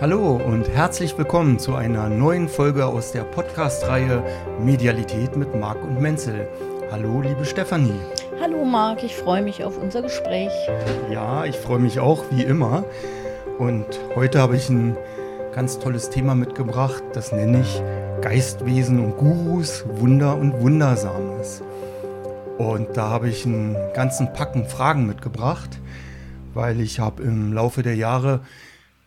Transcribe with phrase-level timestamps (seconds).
[0.00, 4.24] Hallo und herzlich willkommen zu einer neuen Folge aus der Podcast-Reihe
[4.60, 6.48] Medialität mit Marc und Menzel.
[6.90, 8.00] Hallo, liebe Stefanie.
[8.40, 10.50] Hallo Marc, ich freue mich auf unser Gespräch.
[11.12, 12.84] Ja, ich freue mich auch, wie immer.
[13.58, 13.86] Und
[14.16, 14.96] heute habe ich ein
[15.54, 17.80] ganz tolles Thema mitgebracht, das nenne ich
[18.20, 21.62] Geistwesen und Gurus, Wunder und Wundersames.
[22.58, 25.78] Und da habe ich einen ganzen Packen Fragen mitgebracht,
[26.52, 28.40] weil ich habe im Laufe der Jahre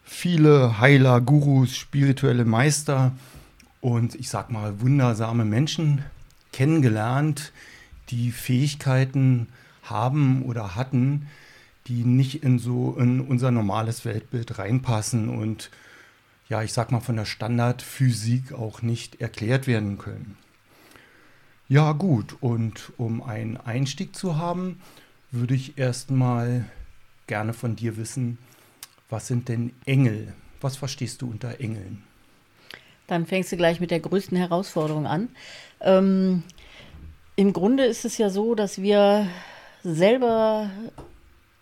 [0.07, 3.11] viele Heiler, Gurus, spirituelle Meister
[3.81, 6.03] und ich sag mal wundersame Menschen
[6.53, 7.51] kennengelernt,
[8.09, 9.49] die Fähigkeiten
[9.83, 11.27] haben oder hatten,
[11.87, 15.69] die nicht in so in unser normales Weltbild reinpassen und
[16.49, 20.37] ja, ich sag mal von der Standardphysik auch nicht erklärt werden können.
[21.67, 24.79] Ja, gut, und um einen Einstieg zu haben,
[25.31, 26.65] würde ich erstmal
[27.27, 28.37] gerne von dir wissen,
[29.09, 30.33] was sind denn Engel?
[30.61, 32.03] Was verstehst du unter Engeln?
[33.07, 35.29] Dann fängst du gleich mit der größten Herausforderung an.
[35.79, 36.43] Ähm,
[37.35, 39.27] Im Grunde ist es ja so, dass wir
[39.83, 40.69] selber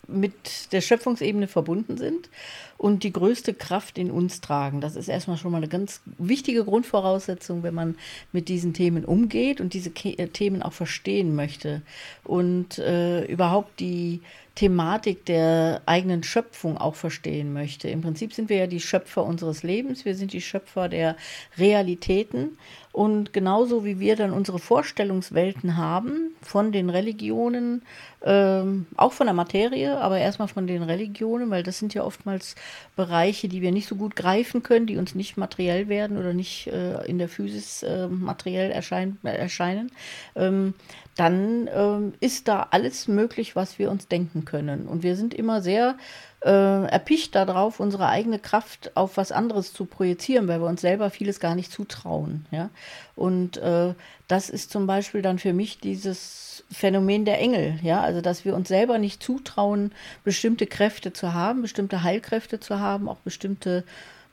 [0.08, 2.30] mit der Schöpfungsebene verbunden sind
[2.78, 4.82] und die größte Kraft in uns tragen.
[4.82, 7.96] Das ist erstmal schon mal eine ganz wichtige Grundvoraussetzung, wenn man
[8.32, 11.82] mit diesen Themen umgeht und diese Themen auch verstehen möchte
[12.24, 14.22] und äh, überhaupt die
[14.56, 17.89] Thematik der eigenen Schöpfung auch verstehen möchte.
[17.89, 21.17] Im Prinzip sind wir ja die Schöpfer unseres Lebens, wir sind die Schöpfer der
[21.58, 22.58] Realitäten.
[22.95, 27.81] Und genauso wie wir dann unsere Vorstellungswelten haben von den Religionen,
[28.23, 32.56] ähm, auch von der Materie, aber erstmal von den Religionen, weil das sind ja oftmals
[32.95, 36.67] Bereiche, die wir nicht so gut greifen können, die uns nicht materiell werden oder nicht
[36.67, 39.92] äh, in der Physis äh, materiell erschein, erscheinen,
[40.38, 40.73] ähm,
[41.16, 44.88] dann ähm, ist da alles möglich, was wir uns denken können.
[44.88, 45.96] Und wir sind immer sehr
[46.42, 51.10] äh, erpicht darauf, unsere eigene Kraft auf was anderes zu projizieren, weil wir uns selber
[51.10, 52.46] vieles gar nicht zutrauen.
[52.52, 52.70] Ja?
[53.16, 53.94] Und äh,
[54.28, 58.56] das ist zum Beispiel dann für mich dieses Phänomen der Engel, ja, also dass wir
[58.56, 59.92] uns selber nicht zutrauen,
[60.24, 63.84] bestimmte Kräfte zu haben, bestimmte Heilkräfte zu haben, auch bestimmte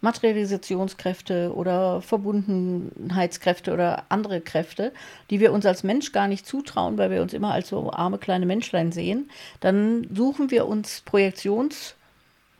[0.02, 4.92] Materialisationskräfte oder Verbundenheitskräfte oder andere Kräfte,
[5.30, 8.18] die wir uns als Mensch gar nicht zutrauen, weil wir uns immer als so arme
[8.18, 9.30] kleine Menschlein sehen,
[9.60, 11.94] dann suchen wir uns Projektions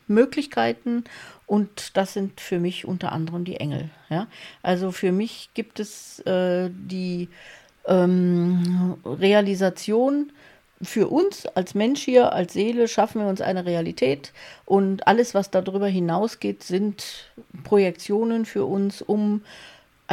[0.07, 1.03] Möglichkeiten
[1.45, 3.89] und das sind für mich unter anderem die Engel.
[4.09, 4.27] Ja?
[4.61, 7.29] Also für mich gibt es äh, die
[7.85, 10.31] ähm, Realisation,
[10.83, 14.31] für uns als Mensch hier, als Seele, schaffen wir uns eine Realität.
[14.65, 17.31] Und alles, was darüber hinausgeht, sind
[17.63, 19.41] Projektionen für uns, um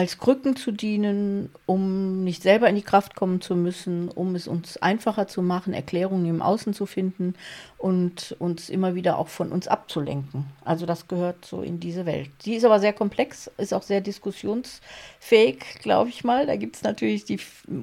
[0.01, 4.49] als Krücken zu dienen, um nicht selber in die Kraft kommen zu müssen, um es
[4.49, 7.35] uns einfacher zu machen, Erklärungen im Außen zu finden
[7.77, 10.47] und uns immer wieder auch von uns abzulenken.
[10.65, 12.31] Also das gehört so in diese Welt.
[12.47, 16.47] Die ist aber sehr komplex, ist auch sehr diskussionsfähig, glaube ich mal.
[16.47, 17.39] Da gibt es natürlich die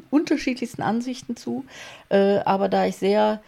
[0.09, 1.65] unterschiedlichsten Ansichten zu.
[2.09, 3.41] Äh, aber da ich sehr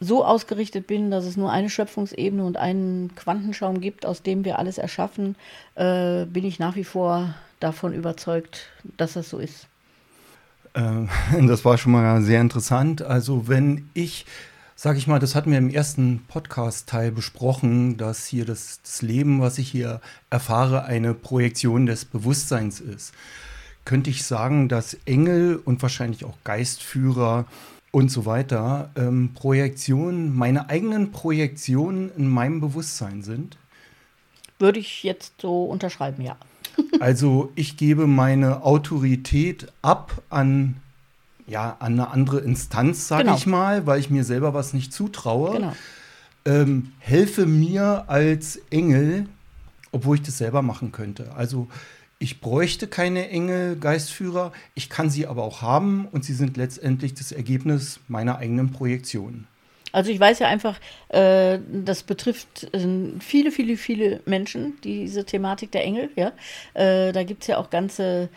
[0.00, 4.58] so ausgerichtet bin, dass es nur eine Schöpfungsebene und einen Quantenschaum gibt, aus dem wir
[4.58, 5.36] alles erschaffen,
[5.76, 9.68] äh, bin ich nach wie vor davon überzeugt, dass das so ist.
[10.74, 11.08] Ähm,
[11.46, 13.02] das war schon mal sehr interessant.
[13.02, 14.26] Also wenn ich,
[14.76, 19.40] sage ich mal, das hatten wir im ersten Podcast-Teil besprochen, dass hier das, das Leben,
[19.40, 23.12] was ich hier erfahre, eine Projektion des Bewusstseins ist.
[23.84, 27.46] Könnte ich sagen, dass Engel und wahrscheinlich auch Geistführer
[27.90, 33.56] und so weiter ähm, Projektionen, meine eigenen Projektionen in meinem Bewusstsein sind?
[34.58, 36.36] Würde ich jetzt so unterschreiben, ja.
[37.00, 40.76] Also ich gebe meine Autorität ab an,
[41.46, 43.36] ja, an eine andere Instanz, sage genau.
[43.36, 45.52] ich mal, weil ich mir selber was nicht zutraue.
[45.52, 45.72] Genau.
[46.44, 49.26] Ähm, helfe mir als Engel,
[49.92, 51.32] obwohl ich das selber machen könnte.
[51.36, 51.68] Also
[52.18, 57.14] ich bräuchte keine Engel, Geistführer, ich kann sie aber auch haben und sie sind letztendlich
[57.14, 59.46] das Ergebnis meiner eigenen Projektion.
[59.92, 60.78] Also ich weiß ja einfach,
[61.08, 62.86] äh, das betrifft äh,
[63.20, 66.10] viele, viele, viele Menschen, diese Thematik der Engel.
[66.16, 66.32] Ja?
[66.74, 68.28] Äh, da gibt es ja auch ganze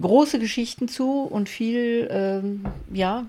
[0.00, 3.26] große Geschichten zu und viel, ähm, ja,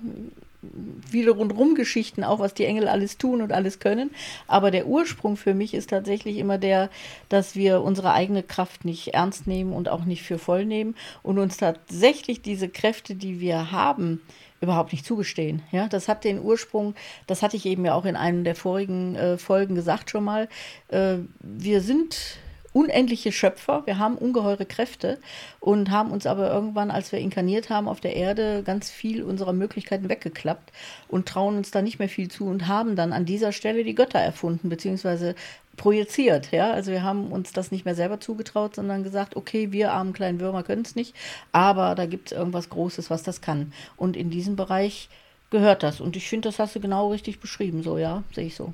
[1.10, 4.12] viele rundrum Geschichten auch, was die Engel alles tun und alles können.
[4.48, 6.90] Aber der Ursprung für mich ist tatsächlich immer der,
[7.30, 11.40] dass wir unsere eigene Kraft nicht ernst nehmen und auch nicht für voll nehmen und
[11.40, 14.22] uns tatsächlich diese Kräfte, die wir haben,
[14.62, 15.62] überhaupt nicht zugestehen.
[15.72, 16.96] Ja, das hat den Ursprung,
[17.28, 20.50] das hatte ich eben ja auch in einem der vorigen äh, Folgen gesagt schon mal.
[20.90, 22.40] Äh, wir sind
[22.80, 25.18] unendliche Schöpfer, wir haben ungeheure Kräfte
[25.60, 29.52] und haben uns aber irgendwann, als wir inkarniert haben auf der Erde, ganz viel unserer
[29.52, 30.72] Möglichkeiten weggeklappt
[31.10, 33.96] und trauen uns da nicht mehr viel zu und haben dann an dieser Stelle die
[33.96, 35.36] Götter erfunden, beziehungsweise
[35.76, 36.54] projiziert.
[36.54, 36.72] Ja?
[36.72, 40.40] Also wir haben uns das nicht mehr selber zugetraut, sondern gesagt, okay, wir armen kleinen
[40.40, 41.14] Würmer können es nicht,
[41.52, 43.74] aber da gibt es irgendwas Großes, was das kann.
[43.98, 45.10] Und in diesem Bereich
[45.50, 46.00] gehört das.
[46.00, 48.74] Und ich finde, das hast du genau richtig beschrieben, so, ja, sehe ich so.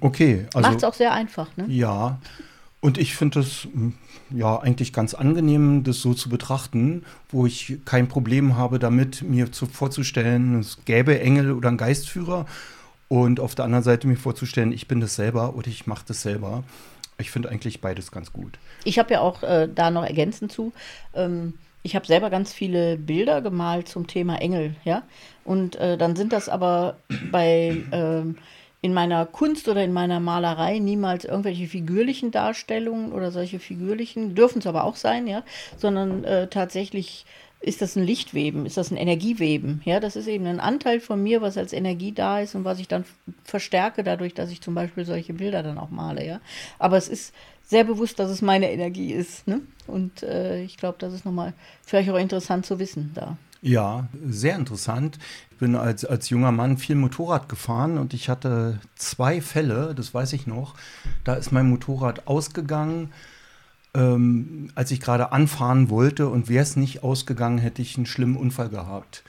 [0.00, 0.46] Okay.
[0.52, 1.64] Also, Macht es auch sehr einfach, ne?
[1.68, 2.18] Ja.
[2.82, 3.68] Und ich finde es
[4.30, 9.52] ja eigentlich ganz angenehm, das so zu betrachten, wo ich kein Problem habe damit, mir
[9.52, 12.44] zu, vorzustellen, es gäbe Engel oder einen Geistführer
[13.06, 16.22] und auf der anderen Seite mir vorzustellen, ich bin das selber oder ich mache das
[16.22, 16.64] selber.
[17.18, 18.58] Ich finde eigentlich beides ganz gut.
[18.82, 20.72] Ich habe ja auch äh, da noch ergänzend zu.
[21.14, 25.04] Ähm, ich habe selber ganz viele Bilder gemalt zum Thema Engel, ja.
[25.44, 26.96] Und äh, dann sind das aber
[27.30, 28.24] bei äh,
[28.82, 34.58] in meiner Kunst oder in meiner Malerei niemals irgendwelche figürlichen Darstellungen oder solche figürlichen, dürfen
[34.58, 35.44] es aber auch sein, ja,
[35.78, 37.24] sondern äh, tatsächlich
[37.60, 39.82] ist das ein Lichtweben, ist das ein Energieweben.
[39.84, 42.80] Ja, das ist eben ein Anteil von mir, was als Energie da ist und was
[42.80, 43.04] ich dann
[43.44, 46.26] verstärke dadurch, dass ich zum Beispiel solche Bilder dann auch male.
[46.26, 46.40] Ja,
[46.80, 47.32] aber es ist
[47.62, 49.46] sehr bewusst, dass es meine Energie ist.
[49.46, 49.60] Ne?
[49.86, 51.54] Und äh, ich glaube, das ist nochmal
[51.86, 53.36] vielleicht auch interessant zu wissen da.
[53.64, 55.20] Ja, sehr interessant.
[55.52, 60.12] Ich bin als, als junger Mann viel Motorrad gefahren und ich hatte zwei Fälle, das
[60.12, 60.74] weiß ich noch.
[61.22, 63.12] Da ist mein Motorrad ausgegangen,
[63.94, 68.36] ähm, als ich gerade anfahren wollte und wäre es nicht ausgegangen, hätte ich einen schlimmen
[68.36, 69.22] Unfall gehabt.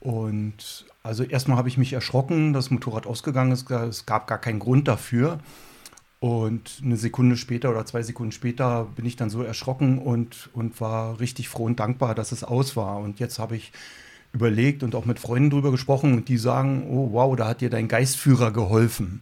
[0.00, 3.70] Und also erstmal habe ich mich erschrocken, dass das Motorrad ausgegangen ist.
[3.70, 5.38] Es gab gar keinen Grund dafür.
[6.22, 10.80] Und eine Sekunde später oder zwei Sekunden später bin ich dann so erschrocken und, und
[10.80, 12.98] war richtig froh und dankbar, dass es aus war.
[12.98, 13.72] Und jetzt habe ich
[14.32, 17.70] überlegt und auch mit Freunden drüber gesprochen und die sagen, oh wow, da hat dir
[17.70, 19.20] dein Geistführer geholfen.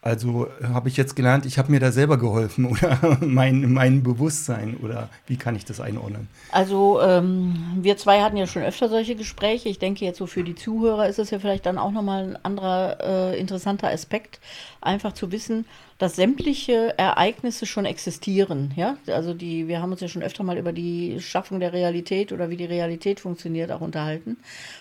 [0.00, 4.02] Also äh, habe ich jetzt gelernt, ich habe mir da selber geholfen oder mein, mein
[4.02, 6.26] Bewusstsein oder wie kann ich das einordnen?
[6.50, 9.68] Also ähm, wir zwei hatten ja schon öfter solche Gespräche.
[9.68, 12.44] Ich denke jetzt so für die Zuhörer ist es ja vielleicht dann auch nochmal ein
[12.44, 14.40] anderer äh, interessanter Aspekt,
[14.80, 15.64] einfach zu wissen,
[15.98, 18.72] dass sämtliche Ereignisse schon existieren.
[18.76, 18.96] Ja?
[19.08, 22.50] Also die, wir haben uns ja schon öfter mal über die Schaffung der Realität oder
[22.50, 24.36] wie die Realität funktioniert auch unterhalten.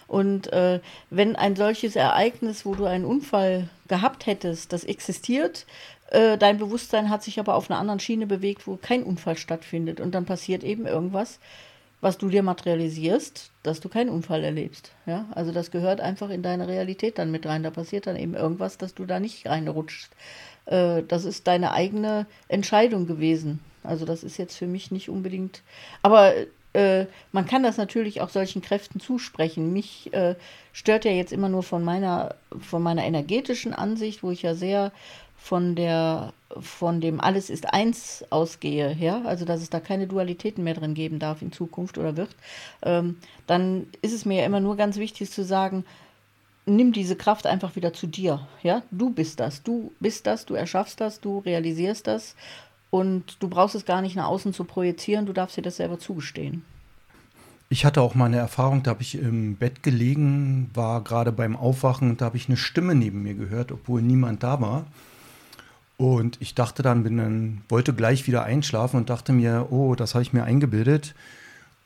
[0.08, 0.80] Und äh,
[1.10, 5.66] wenn ein solches Ereignis, wo du einen Unfall gehabt hättest, das existiert,
[6.12, 10.00] äh, dein Bewusstsein hat sich aber auf einer anderen Schiene bewegt, wo kein Unfall stattfindet.
[10.00, 11.40] Und dann passiert eben irgendwas,
[12.00, 14.92] was du dir materialisierst, dass du keinen Unfall erlebst.
[15.08, 15.26] Ja?
[15.34, 17.64] Also das gehört einfach in deine Realität dann mit rein.
[17.64, 20.12] Da passiert dann eben irgendwas, dass du da nicht reinrutschst.
[20.68, 23.60] Äh, das ist deine eigene Entscheidung gewesen.
[23.84, 25.64] Also das ist jetzt für mich nicht unbedingt.
[26.02, 26.34] Aber
[26.74, 29.74] äh, man kann das natürlich auch solchen Kräften zusprechen.
[29.74, 30.36] Mich äh,
[30.74, 34.92] stört ja jetzt immer nur von meiner, von meiner energetischen Ansicht, wo ich ja sehr
[35.38, 40.64] von der von dem alles ist eins ausgehe, ja, also dass es da keine Dualitäten
[40.64, 42.30] mehr drin geben darf in Zukunft oder wird,
[42.84, 43.18] ähm,
[43.48, 45.86] dann ist es mir ja immer nur ganz wichtig zu sagen,
[46.68, 48.48] nimm diese Kraft einfach wieder zu dir.
[48.62, 52.36] Ja, du bist das, du bist das, du erschaffst das, du realisierst das
[52.90, 55.98] und du brauchst es gar nicht nach außen zu projizieren, du darfst dir das selber
[55.98, 56.64] zugestehen.
[57.70, 61.58] Ich hatte auch mal eine Erfahrung, da habe ich im Bett gelegen, war gerade beim
[61.58, 64.86] Aufwachen und da habe ich eine Stimme neben mir gehört, obwohl niemand da war.
[65.98, 70.14] Und ich dachte dann, bin dann, wollte gleich wieder einschlafen und dachte mir, oh, das
[70.14, 71.16] habe ich mir eingebildet.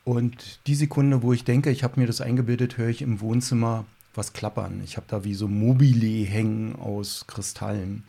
[0.04, 3.84] Und die Sekunde, wo ich denke, ich habe mir das eingebildet, höre ich im Wohnzimmer
[4.14, 4.80] was klappern.
[4.84, 8.04] Ich habe da wie so Mobile hängen aus Kristallen.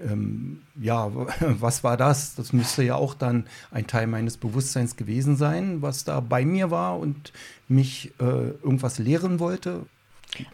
[0.00, 1.10] Ähm, ja,
[1.40, 2.34] was war das?
[2.34, 6.70] Das müsste ja auch dann ein Teil meines Bewusstseins gewesen sein, was da bei mir
[6.70, 7.32] war und
[7.68, 9.86] mich äh, irgendwas lehren wollte.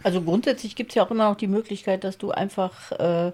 [0.03, 3.33] Also grundsätzlich gibt es ja auch immer noch die Möglichkeit, dass du einfach äh,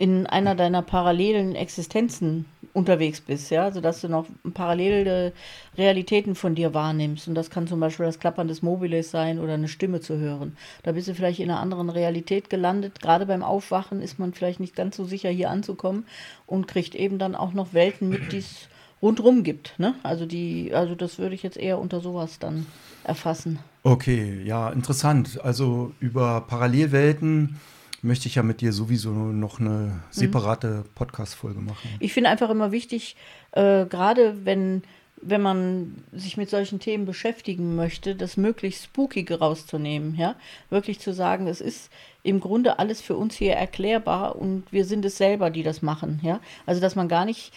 [0.00, 5.34] in einer deiner parallelen Existenzen unterwegs bist, ja, also dass du noch parallele
[5.76, 9.52] Realitäten von dir wahrnimmst und das kann zum Beispiel das Klappern des Mobiles sein oder
[9.52, 10.56] eine Stimme zu hören.
[10.84, 13.02] Da bist du vielleicht in einer anderen Realität gelandet.
[13.02, 16.06] Gerade beim Aufwachen ist man vielleicht nicht ganz so sicher hier anzukommen
[16.46, 18.68] und kriegt eben dann auch noch Welten mit, die es
[19.02, 19.78] rundrum gibt.
[19.78, 19.96] Ne?
[20.02, 22.64] Also die, also das würde ich jetzt eher unter sowas dann
[23.04, 23.58] erfassen.
[23.82, 25.38] Okay, ja, interessant.
[25.44, 27.60] Also über Parallelwelten
[28.02, 30.84] möchte ich ja mit dir sowieso noch eine separate mhm.
[30.94, 31.88] Podcast-Folge machen.
[31.98, 33.16] Ich finde einfach immer wichtig,
[33.52, 34.82] äh, gerade wenn,
[35.20, 40.14] wenn man sich mit solchen Themen beschäftigen möchte, das möglichst Spookige rauszunehmen.
[40.16, 40.36] Ja?
[40.70, 41.90] Wirklich zu sagen, es ist
[42.22, 46.20] im Grunde alles für uns hier erklärbar und wir sind es selber, die das machen.
[46.22, 46.40] Ja?
[46.66, 47.52] Also, dass man gar nicht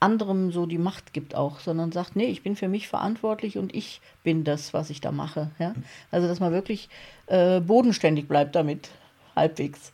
[0.00, 3.74] anderem so die Macht gibt auch, sondern sagt, nee, ich bin für mich verantwortlich und
[3.74, 5.50] ich bin das, was ich da mache.
[5.58, 5.74] Ja?
[6.10, 6.88] Also, dass man wirklich
[7.26, 8.90] äh, bodenständig bleibt damit
[9.38, 9.92] halbwegs.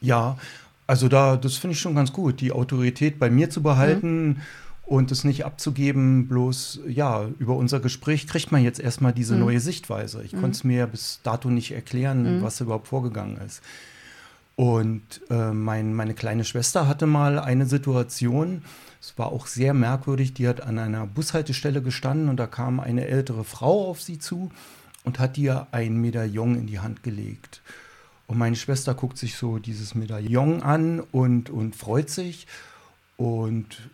[0.00, 0.38] Ja,
[0.86, 4.28] Also da, das finde ich schon ganz gut, die Autorität bei mir zu behalten.
[4.28, 4.36] Mhm
[4.88, 9.40] und es nicht abzugeben, bloß ja, über unser Gespräch kriegt man jetzt erstmal diese mhm.
[9.40, 10.22] neue Sichtweise.
[10.22, 10.40] Ich mhm.
[10.40, 12.42] konnte es mir bis dato nicht erklären, mhm.
[12.42, 13.62] was überhaupt vorgegangen ist.
[14.56, 18.62] Und äh, mein, meine kleine Schwester hatte mal eine Situation,
[19.00, 23.06] es war auch sehr merkwürdig, die hat an einer Bushaltestelle gestanden und da kam eine
[23.06, 24.50] ältere Frau auf sie zu
[25.04, 27.60] und hat ihr ein Medaillon in die Hand gelegt.
[28.28, 32.46] Und meine Schwester guckt sich so dieses Medaillon an und, und freut sich.
[33.16, 33.90] Und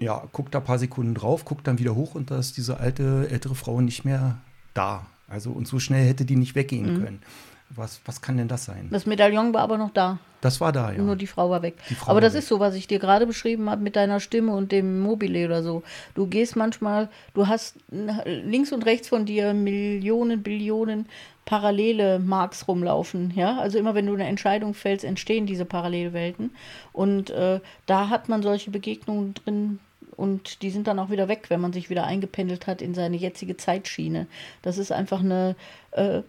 [0.00, 2.80] ja, guckt da ein paar Sekunden drauf, guckt dann wieder hoch und da ist diese
[2.80, 4.38] alte, ältere Frau nicht mehr
[4.72, 5.06] da.
[5.28, 7.04] Also und so schnell hätte die nicht weggehen mhm.
[7.04, 7.22] können.
[7.68, 8.88] Was, was kann denn das sein?
[8.90, 10.18] Das Medaillon war aber noch da.
[10.40, 11.00] Das war da, ja.
[11.00, 11.76] Nur die Frau war weg.
[11.98, 12.40] Frau aber das weg.
[12.40, 15.62] ist so, was ich dir gerade beschrieben habe mit deiner Stimme und dem Mobile oder
[15.62, 15.82] so.
[16.14, 17.76] Du gehst manchmal, du hast
[18.24, 21.06] links und rechts von dir Millionen, Billionen
[21.50, 23.32] parallele Marks rumlaufen.
[23.34, 23.58] Ja?
[23.58, 26.52] Also immer wenn du eine Entscheidung fällst, entstehen diese Parallelwelten.
[26.92, 29.80] Und äh, da hat man solche Begegnungen drin,
[30.16, 33.16] und die sind dann auch wieder weg, wenn man sich wieder eingependelt hat in seine
[33.16, 34.28] jetzige Zeitschiene.
[34.62, 35.56] Das ist einfach eine
[35.90, 36.20] äh,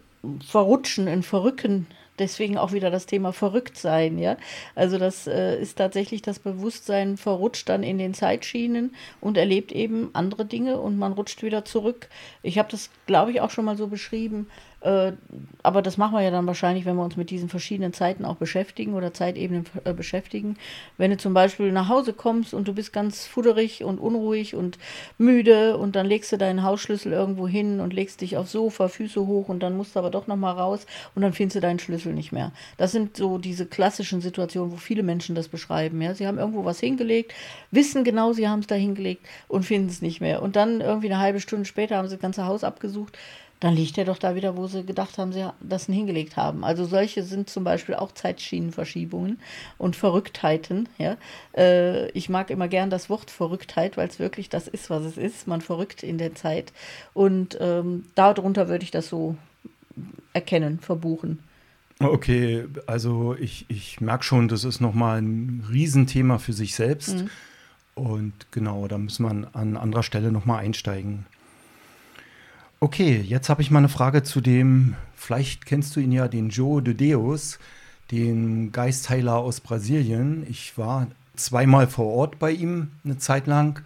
[0.44, 1.86] Verrutschen, ein Verrücken.
[2.18, 4.38] Deswegen auch wieder das Thema Verrücktsein, ja.
[4.76, 10.10] Also das äh, ist tatsächlich das Bewusstsein verrutscht dann in den Zeitschienen und erlebt eben
[10.14, 12.08] andere Dinge und man rutscht wieder zurück.
[12.42, 14.48] Ich habe das, glaube ich, auch schon mal so beschrieben.
[14.82, 15.14] Äh,
[15.62, 18.38] aber das machen wir ja dann wahrscheinlich, wenn wir uns mit diesen verschiedenen Zeiten auch
[18.38, 20.58] beschäftigen oder Zeitebenen äh, beschäftigen.
[20.98, 24.80] Wenn du zum Beispiel nach Hause kommst und du bist ganz fudderig und unruhig und
[25.20, 29.28] müde und dann legst du deinen Hausschlüssel irgendwo hin und legst dich aufs Sofa, Füße
[29.28, 32.14] hoch und dann musst du aber doch nochmal raus und dann findest du deinen Schlüssel
[32.14, 32.52] nicht mehr.
[32.78, 36.02] Das sind so diese klassischen Situationen, wo viele Menschen das beschreiben.
[36.02, 36.16] Ja?
[36.16, 37.34] Sie haben irgendwo was hingelegt,
[37.70, 40.42] wissen genau, sie haben es da hingelegt und finden es nicht mehr.
[40.42, 43.16] Und dann irgendwie eine halbe Stunde später haben sie das ganze Haus abgesucht
[43.62, 46.64] dann liegt er doch da wieder, wo sie gedacht haben, sie das hingelegt haben.
[46.64, 49.40] Also solche sind zum Beispiel auch Zeitschienenverschiebungen
[49.78, 50.90] und Verrücktheiten.
[50.98, 51.16] Ja?
[51.56, 55.16] Äh, ich mag immer gern das Wort Verrücktheit, weil es wirklich das ist, was es
[55.16, 55.48] ist.
[55.48, 56.74] Man verrückt in der Zeit.
[57.14, 59.36] Und ähm, darunter würde ich das so
[60.34, 61.38] erkennen, verbuchen.
[62.00, 67.16] Okay, also ich, ich merke schon, das ist nochmal ein Riesenthema für sich selbst.
[67.16, 67.30] Mhm.
[67.94, 71.28] Und genau, da muss man an anderer Stelle nochmal einsteigen.
[72.84, 76.50] Okay, jetzt habe ich mal eine Frage zu dem, vielleicht kennst du ihn ja, den
[76.50, 77.60] Joe de Deus,
[78.10, 80.48] den Geistheiler aus Brasilien.
[80.50, 83.84] Ich war zweimal vor Ort bei ihm eine Zeit lang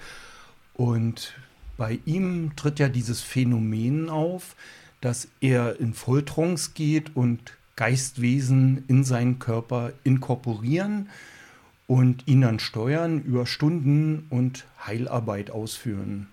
[0.76, 1.34] und
[1.76, 4.56] bei ihm tritt ja dieses Phänomen auf,
[5.02, 11.10] dass er in Volltrance geht und Geistwesen in seinen Körper inkorporieren
[11.86, 16.28] und ihn dann steuern, über Stunden und Heilarbeit ausführen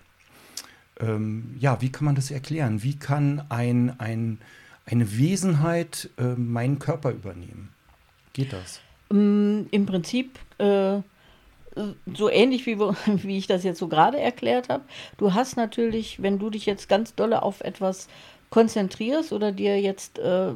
[1.03, 2.83] ähm, ja, wie kann man das erklären?
[2.83, 4.39] Wie kann ein, ein,
[4.85, 7.69] eine Wesenheit äh, meinen Körper übernehmen?
[8.33, 8.79] Geht das?
[9.09, 10.99] Mm, Im Prinzip äh,
[12.13, 14.83] so ähnlich wie, wie ich das jetzt so gerade erklärt habe.
[15.17, 18.07] Du hast natürlich, wenn du dich jetzt ganz dolle auf etwas
[18.53, 20.51] konzentrierst oder dir jetzt äh,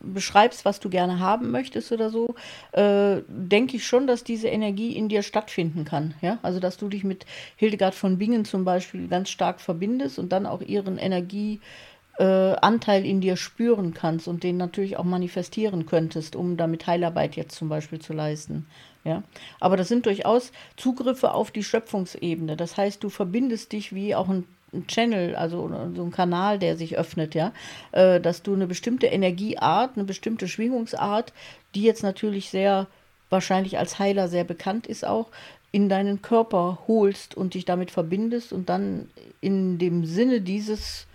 [0.00, 2.36] beschreibst, was du gerne haben möchtest oder so,
[2.70, 6.14] äh, denke ich schon, dass diese Energie in dir stattfinden kann.
[6.20, 6.38] Ja?
[6.42, 7.26] Also, dass du dich mit
[7.56, 13.20] Hildegard von Bingen zum Beispiel ganz stark verbindest und dann auch ihren Energieanteil äh, in
[13.20, 17.98] dir spüren kannst und den natürlich auch manifestieren könntest, um damit Heilarbeit jetzt zum Beispiel
[17.98, 18.68] zu leisten.
[19.02, 19.24] Ja,
[19.58, 22.56] aber das sind durchaus Zugriffe auf die Schöpfungsebene.
[22.56, 26.76] Das heißt, du verbindest dich wie auch ein ein Channel, also so ein Kanal, der
[26.76, 27.52] sich öffnet, ja,
[27.92, 31.32] äh, dass du eine bestimmte Energieart, eine bestimmte Schwingungsart,
[31.74, 32.86] die jetzt natürlich sehr
[33.30, 35.28] wahrscheinlich als Heiler sehr bekannt ist auch,
[35.72, 39.08] in deinen Körper holst und dich damit verbindest und dann
[39.40, 41.06] in dem Sinne dieses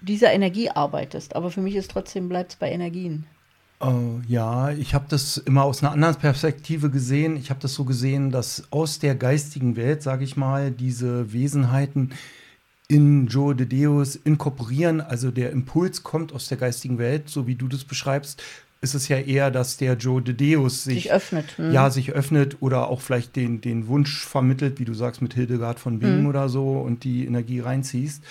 [0.00, 1.36] dieser Energie arbeitest.
[1.36, 3.24] Aber für mich ist trotzdem bleibt es bei Energien.
[3.80, 7.36] Uh, ja, ich habe das immer aus einer anderen Perspektive gesehen.
[7.36, 12.12] Ich habe das so gesehen, dass aus der geistigen Welt, sage ich mal, diese Wesenheiten
[12.92, 15.00] in Joe de Deus inkorporieren.
[15.00, 18.42] Also der Impuls kommt aus der geistigen Welt, so wie du das beschreibst.
[18.82, 21.56] Ist es ja eher, dass der Joe de Deus sich, sich öffnet.
[21.56, 21.72] Hm.
[21.72, 25.78] Ja, sich öffnet oder auch vielleicht den, den Wunsch vermittelt, wie du sagst, mit Hildegard
[25.78, 26.26] von Bingen hm.
[26.26, 28.22] oder so und die Energie reinziehst.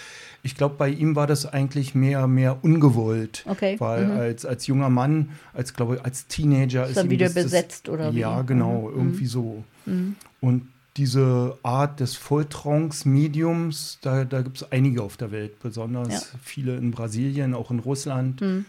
[0.43, 3.43] Ich glaube, bei ihm war das eigentlich mehr, mehr ungewollt.
[3.47, 3.75] Okay.
[3.79, 4.11] Weil mhm.
[4.11, 7.93] als, als junger Mann, als glaube ich, als Teenager ist, ist dann wieder besetzt das,
[7.93, 8.19] oder wie?
[8.19, 8.97] Ja, genau, mhm.
[8.97, 9.63] irgendwie so.
[9.85, 10.15] Mhm.
[10.39, 10.67] Und
[10.97, 16.39] diese Art des Volltrance-Mediums, da, da gibt es einige auf der Welt, besonders ja.
[16.43, 18.41] viele in Brasilien, auch in Russland.
[18.41, 18.65] Hm.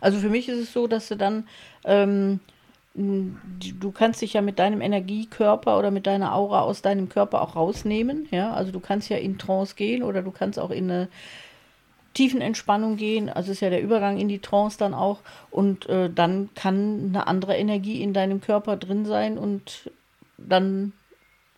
[0.00, 1.48] Also für mich ist es so, dass du dann,
[1.84, 2.40] ähm,
[2.94, 7.56] du kannst dich ja mit deinem Energiekörper oder mit deiner Aura aus deinem Körper auch
[7.56, 8.28] rausnehmen.
[8.30, 11.08] Ja, also du kannst ja in Trance gehen oder du kannst auch in eine
[12.12, 15.20] Tiefenentspannung gehen, also ist ja der Übergang in die Trance dann auch
[15.50, 19.90] und äh, dann kann eine andere Energie in deinem Körper drin sein und
[20.36, 20.92] dann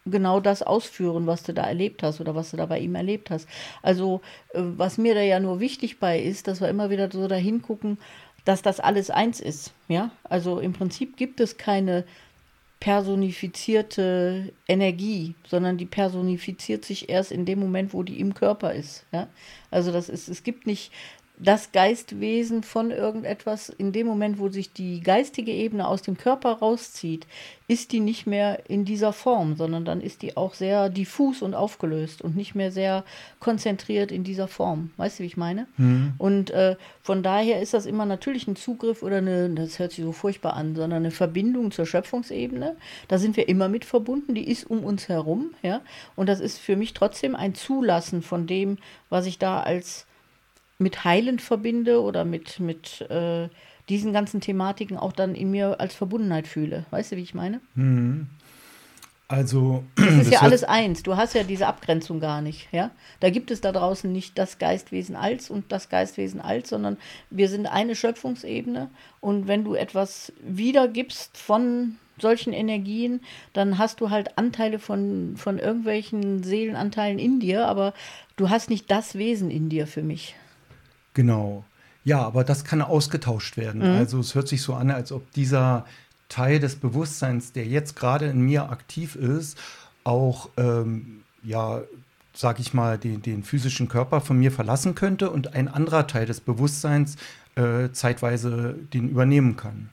[0.05, 3.31] genau das ausführen, was du da erlebt hast oder was du da bei ihm erlebt
[3.31, 3.49] hast.
[3.83, 4.21] Also
[4.53, 7.63] äh, was mir da ja nur wichtig bei ist, dass wir immer wieder so dahin
[7.63, 7.99] gucken,
[8.45, 9.73] dass das alles eins ist.
[9.89, 12.05] Ja, also im Prinzip gibt es keine
[12.81, 19.05] personifizierte Energie, sondern die personifiziert sich erst in dem Moment, wo die im Körper ist.
[19.13, 19.29] Ja?
[19.71, 20.91] Also das ist, es gibt nicht
[21.43, 26.53] das Geistwesen von irgendetwas, in dem Moment, wo sich die geistige Ebene aus dem Körper
[26.53, 27.27] rauszieht,
[27.67, 31.55] ist die nicht mehr in dieser Form, sondern dann ist die auch sehr diffus und
[31.55, 33.05] aufgelöst und nicht mehr sehr
[33.41, 34.91] konzentriert in dieser Form.
[34.99, 35.67] Weißt du, wie ich meine?
[35.79, 36.13] Mhm.
[36.19, 40.05] Und äh, von daher ist das immer natürlich ein Zugriff oder eine, das hört sich
[40.05, 42.77] so furchtbar an, sondern eine Verbindung zur Schöpfungsebene.
[43.09, 45.81] Da sind wir immer mit verbunden, die ist um uns herum, ja.
[46.15, 50.07] Und das ist für mich trotzdem ein Zulassen von dem, was ich da als
[50.83, 53.49] mit heilend verbinde oder mit, mit äh,
[53.89, 56.85] diesen ganzen Thematiken auch dann in mir als Verbundenheit fühle.
[56.91, 57.61] Weißt du, wie ich meine?
[57.75, 58.29] Mhm.
[59.29, 59.83] Also.
[59.97, 61.03] Das ist das ja alles eins.
[61.03, 62.69] Du hast ja diese Abgrenzung gar nicht.
[62.71, 62.91] Ja?
[63.21, 66.99] Da gibt es da draußen nicht das Geistwesen als und das Geistwesen als, sondern
[67.31, 68.91] wir sind eine Schöpfungsebene.
[69.21, 73.21] Und wenn du etwas wiedergibst von solchen Energien,
[73.55, 77.95] dann hast du halt Anteile von, von irgendwelchen Seelenanteilen in dir, aber
[78.37, 80.35] du hast nicht das Wesen in dir für mich.
[81.15, 81.65] Genau.
[82.05, 83.81] Ja, aber das kann ausgetauscht werden.
[83.81, 83.97] Mhm.
[83.97, 85.85] Also es hört sich so an, als ob dieser
[86.29, 89.59] Teil des Bewusstseins, der jetzt gerade in mir aktiv ist,
[90.05, 91.83] auch, ähm, ja,
[92.33, 96.27] sag ich mal, den, den, physischen Körper von mir verlassen könnte und ein anderer Teil
[96.27, 97.17] des Bewusstseins
[97.55, 99.91] äh, zeitweise den übernehmen kann.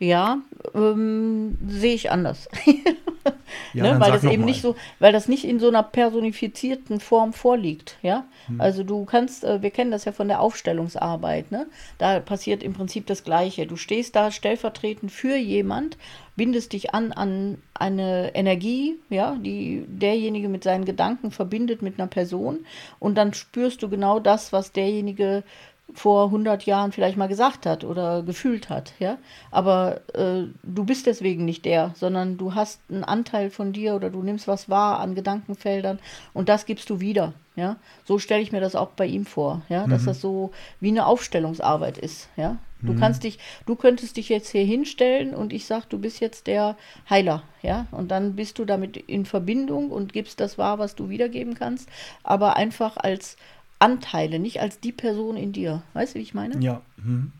[0.00, 0.38] Ja,
[0.74, 2.48] ähm, sehe ich anders.
[3.74, 4.00] ja, ne?
[4.00, 4.46] Weil das eben mal.
[4.46, 8.24] nicht so, weil das nicht in so einer personifizierten Form vorliegt, ja.
[8.46, 8.60] Hm.
[8.60, 11.66] Also du kannst, äh, wir kennen das ja von der Aufstellungsarbeit, ne?
[11.98, 13.68] Da passiert im Prinzip das Gleiche.
[13.68, 15.96] Du stehst da stellvertretend für jemand,
[16.34, 22.08] bindest dich an an eine Energie, ja, die derjenige mit seinen Gedanken verbindet mit einer
[22.08, 22.66] Person
[22.98, 25.44] und dann spürst du genau das, was derjenige
[25.92, 29.18] vor 100 Jahren vielleicht mal gesagt hat oder gefühlt hat, ja.
[29.50, 34.10] Aber äh, du bist deswegen nicht der, sondern du hast einen Anteil von dir oder
[34.10, 35.98] du nimmst was wahr an Gedankenfeldern
[36.32, 37.76] und das gibst du wieder, ja.
[38.04, 40.06] So stelle ich mir das auch bei ihm vor, ja, dass mhm.
[40.06, 42.56] das so wie eine Aufstellungsarbeit ist, ja.
[42.84, 43.00] Du mhm.
[43.00, 46.76] kannst dich, du könntest dich jetzt hier hinstellen und ich sag, du bist jetzt der
[47.08, 51.08] Heiler, ja, und dann bist du damit in Verbindung und gibst das wahr, was du
[51.08, 51.88] wiedergeben kannst,
[52.22, 53.36] aber einfach als
[53.84, 55.82] Anteile, nicht als die Person in dir.
[55.92, 56.58] Weißt du, wie ich meine?
[56.60, 57.32] Ja, hm.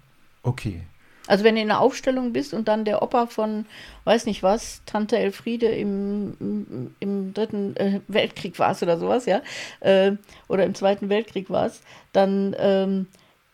[0.43, 0.83] okay.
[1.27, 3.65] Also wenn du in einer Aufstellung bist und dann der Opa von,
[4.05, 9.41] weiß nicht was, Tante Elfriede im, im, im dritten äh, Weltkrieg warst oder sowas, ja,
[9.81, 10.13] äh,
[10.49, 13.07] oder im zweiten Weltkrieg warst, dann ähm,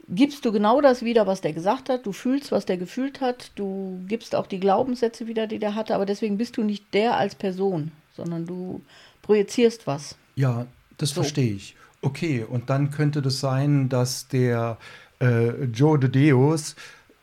[0.09, 3.53] gibst du genau das wieder, was der gesagt hat, du fühlst, was der gefühlt hat,
[3.55, 7.17] du gibst auch die Glaubenssätze wieder, die der hatte, aber deswegen bist du nicht der
[7.17, 8.83] als Person, sondern du
[9.23, 10.17] projizierst was.
[10.35, 10.67] Ja,
[10.99, 11.23] das so.
[11.23, 11.77] verstehe ich.
[12.03, 14.79] Okay, und dann könnte das sein, dass der
[15.21, 16.77] äh, Joe de Deus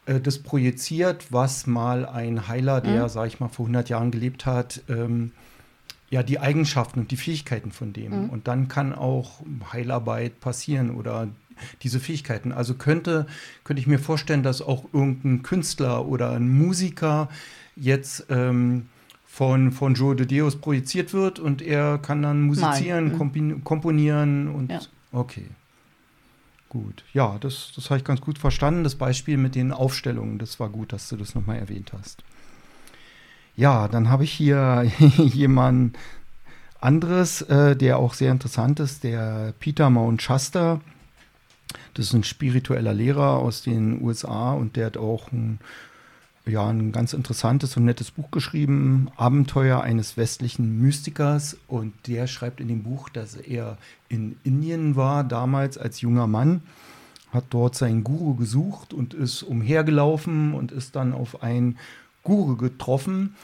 [0.05, 3.09] äh, das projiziert, was mal ein Heiler, der, mhm.
[3.09, 5.31] sag ich mal, vor 100 Jahren gelebt hat, ähm,
[6.09, 8.25] ja, die Eigenschaften und die Fähigkeiten von dem.
[8.25, 8.29] Mhm.
[8.29, 9.41] Und dann kann auch
[9.73, 11.27] Heilarbeit passieren oder
[11.81, 12.51] diese Fähigkeiten.
[12.51, 13.25] Also könnte,
[13.63, 17.29] könnte ich mir vorstellen, dass auch irgendein Künstler oder ein Musiker
[17.75, 18.87] jetzt ähm,
[19.37, 23.63] von, von Joe de Deus projiziert wird und er kann dann musizieren, mhm.
[23.63, 24.79] komponieren und ja.
[25.11, 25.45] okay.
[26.69, 28.83] Gut, ja, das, das habe ich ganz gut verstanden.
[28.83, 32.23] Das Beispiel mit den Aufstellungen, das war gut, dass du das nochmal erwähnt hast.
[33.55, 35.93] Ja, dann habe ich hier jemanden
[36.81, 40.81] anderes, äh, der auch sehr interessant ist, der Peter Mount Schuster.
[41.93, 45.59] Das ist ein spiritueller Lehrer aus den USA und der hat auch ein
[46.47, 51.57] ja, ein ganz interessantes und nettes Buch geschrieben, Abenteuer eines westlichen Mystikers.
[51.67, 53.77] Und der schreibt in dem Buch, dass er
[54.09, 56.61] in Indien war, damals als junger Mann,
[57.31, 61.77] hat dort seinen Guru gesucht und ist umhergelaufen und ist dann auf einen
[62.23, 63.35] Guru getroffen,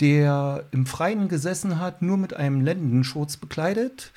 [0.00, 4.12] der im Freien gesessen hat, nur mit einem Lendenschurz bekleidet.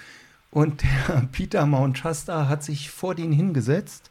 [0.50, 4.10] Und der Peter Mount Shasta hat sich vor den hingesetzt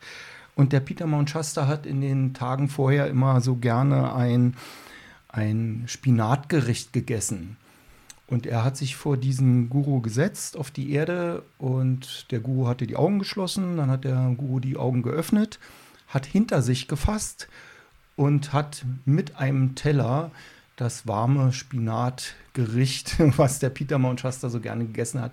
[0.54, 4.56] und der Peter Mount Shasta hat in den Tagen vorher immer so gerne ein,
[5.28, 7.56] ein Spinatgericht gegessen.
[8.26, 12.86] Und er hat sich vor diesen Guru gesetzt auf die Erde und der Guru hatte
[12.86, 15.58] die Augen geschlossen, dann hat der Guru die Augen geöffnet,
[16.06, 17.48] hat hinter sich gefasst
[18.14, 20.30] und hat mit einem Teller
[20.76, 25.32] das warme Spinatgericht, was der Peter Mount Shasta so gerne gegessen hat,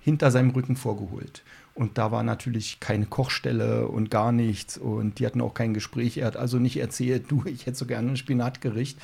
[0.00, 1.42] hinter seinem Rücken vorgeholt.
[1.74, 4.76] Und da war natürlich keine Kochstelle und gar nichts.
[4.76, 6.18] Und die hatten auch kein Gespräch.
[6.18, 8.98] Er hat also nicht erzählt, du, ich hätte so gerne ein Spinatgericht.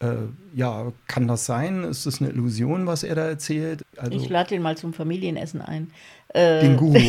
[0.00, 0.14] Äh,
[0.54, 1.82] ja, kann das sein?
[1.82, 3.82] Ist das eine Illusion, was er da erzählt?
[3.96, 5.90] Also, ich lade ihn mal zum Familienessen ein.
[6.28, 7.00] Äh, den Guru,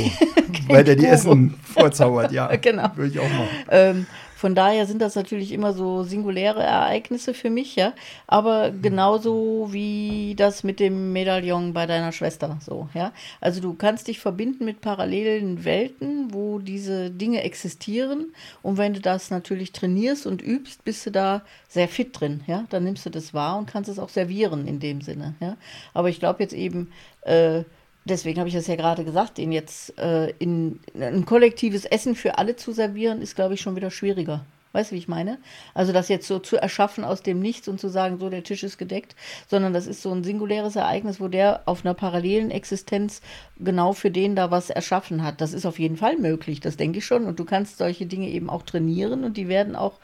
[0.68, 2.48] weil der die Essen vorzaubert, ja.
[2.56, 2.90] genau.
[2.96, 3.48] Würde ich auch machen.
[3.70, 4.08] Ähm,
[4.40, 7.92] von daher sind das natürlich immer so singuläre Ereignisse für mich, ja.
[8.26, 13.12] Aber genauso wie das mit dem Medaillon bei deiner Schwester, so, ja.
[13.42, 18.32] Also du kannst dich verbinden mit parallelen Welten, wo diese Dinge existieren.
[18.62, 22.64] Und wenn du das natürlich trainierst und übst, bist du da sehr fit drin, ja.
[22.70, 25.58] Dann nimmst du das wahr und kannst es auch servieren in dem Sinne, ja.
[25.94, 27.64] Aber ich glaube jetzt eben, äh,
[28.10, 32.16] deswegen habe ich das ja gerade gesagt, den jetzt äh, in, in, ein kollektives Essen
[32.16, 34.46] für alle zu servieren, ist, glaube ich, schon wieder schwieriger.
[34.72, 35.40] Weißt du, wie ich meine?
[35.74, 38.62] Also das jetzt so zu erschaffen aus dem Nichts und zu sagen, so der Tisch
[38.62, 39.16] ist gedeckt,
[39.48, 43.22] sondern das ist so ein singuläres Ereignis, wo der auf einer parallelen Existenz
[43.58, 45.42] genau für den da was erschaffen hat.
[45.42, 47.26] Das ist auf jeden Fall möglich, das denke ich schon.
[47.26, 50.00] Und du kannst solche Dinge eben auch trainieren und die werden auch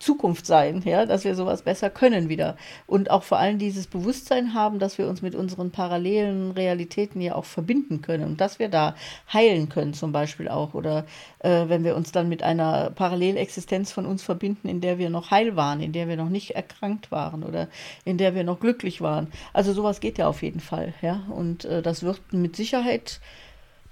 [0.00, 2.56] Zukunft sein, ja, dass wir sowas besser können wieder.
[2.86, 7.34] Und auch vor allem dieses Bewusstsein haben, dass wir uns mit unseren parallelen Realitäten ja
[7.34, 8.96] auch verbinden können und dass wir da
[9.30, 10.72] heilen können, zum Beispiel auch.
[10.72, 11.04] Oder
[11.40, 15.30] äh, wenn wir uns dann mit einer Parallelexistenz von uns verbinden, in der wir noch
[15.30, 17.68] heil waren, in der wir noch nicht erkrankt waren oder
[18.06, 19.28] in der wir noch glücklich waren.
[19.52, 21.24] Also sowas geht ja auf jeden Fall, ja.
[21.28, 23.20] Und äh, das wird mit Sicherheit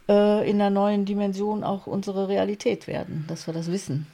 [0.09, 4.07] äh, in der neuen Dimension auch unsere Realität werden, dass wir das wissen.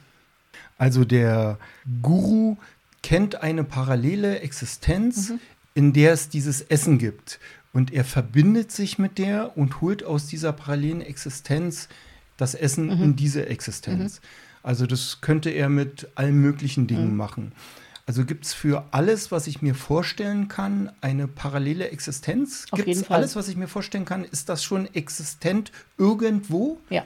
[0.78, 1.58] Also der
[2.02, 2.56] Guru
[3.02, 5.40] kennt eine parallele Existenz, mhm.
[5.74, 7.38] in der es dieses Essen gibt.
[7.72, 11.88] Und er verbindet sich mit der und holt aus dieser parallelen Existenz
[12.36, 13.02] das Essen mhm.
[13.02, 14.20] in diese Existenz.
[14.20, 14.26] Mhm.
[14.62, 17.16] Also das könnte er mit allen möglichen Dingen mhm.
[17.16, 17.52] machen.
[18.06, 22.66] Also gibt es für alles, was ich mir vorstellen kann, eine parallele Existenz?
[22.72, 26.78] Gibt es alles, was ich mir vorstellen kann, ist das schon existent irgendwo?
[26.90, 27.04] Ja.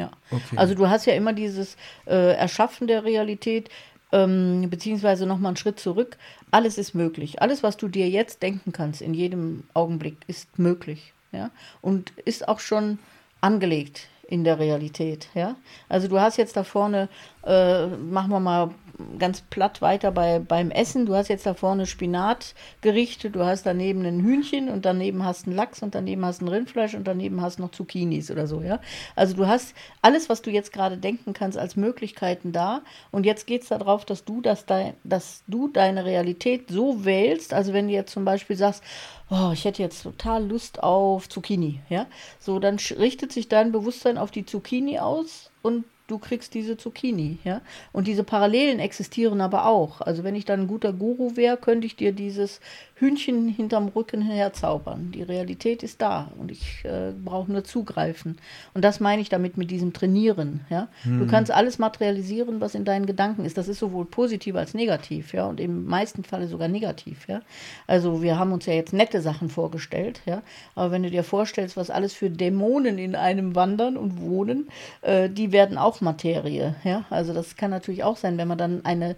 [0.00, 0.10] Ja.
[0.30, 0.56] Okay.
[0.56, 3.68] Also du hast ja immer dieses äh, Erschaffen der Realität,
[4.12, 6.16] ähm, beziehungsweise nochmal einen Schritt zurück.
[6.50, 7.42] Alles ist möglich.
[7.42, 11.12] Alles, was du dir jetzt denken kannst, in jedem Augenblick, ist möglich.
[11.32, 11.50] Ja?
[11.82, 12.98] Und ist auch schon
[13.42, 15.28] angelegt in der Realität.
[15.34, 15.56] Ja?
[15.90, 17.10] Also du hast jetzt da vorne,
[17.46, 18.70] äh, machen wir mal
[19.18, 21.06] ganz platt weiter bei, beim Essen.
[21.06, 25.56] Du hast jetzt da vorne Spinatgerichte, du hast daneben ein Hühnchen und daneben hast einen
[25.56, 28.80] Lachs und daneben hast ein Rindfleisch und daneben hast noch Zucchinis oder so, ja.
[29.16, 32.82] Also du hast alles, was du jetzt gerade denken kannst, als Möglichkeiten da.
[33.10, 37.54] Und jetzt geht es darauf, dass du, das dein, dass du deine Realität so wählst.
[37.54, 38.82] Also wenn du jetzt zum Beispiel sagst,
[39.30, 42.06] oh, ich hätte jetzt total Lust auf Zucchini, ja,
[42.38, 47.38] so dann richtet sich dein Bewusstsein auf die Zucchini aus und du kriegst diese Zucchini,
[47.44, 47.60] ja.
[47.92, 50.00] Und diese Parallelen existieren aber auch.
[50.00, 52.60] Also wenn ich dann ein guter Guru wäre, könnte ich dir dieses
[53.00, 55.10] Hühnchen hinterm Rücken herzaubern.
[55.12, 58.36] Die Realität ist da und ich äh, brauche nur zugreifen.
[58.74, 60.60] Und das meine ich damit mit diesem Trainieren.
[60.68, 60.88] Ja?
[61.04, 61.18] Hm.
[61.18, 63.56] Du kannst alles materialisieren, was in deinen Gedanken ist.
[63.56, 67.26] Das ist sowohl positiv als negativ, ja, und im meisten Falle sogar negativ.
[67.26, 67.40] Ja?
[67.86, 70.42] Also wir haben uns ja jetzt nette Sachen vorgestellt, ja.
[70.74, 74.68] Aber wenn du dir vorstellst, was alles für Dämonen in einem wandern und wohnen,
[75.00, 76.74] äh, die werden auch Materie.
[76.84, 77.06] Ja?
[77.08, 79.16] Also das kann natürlich auch sein, wenn man dann eine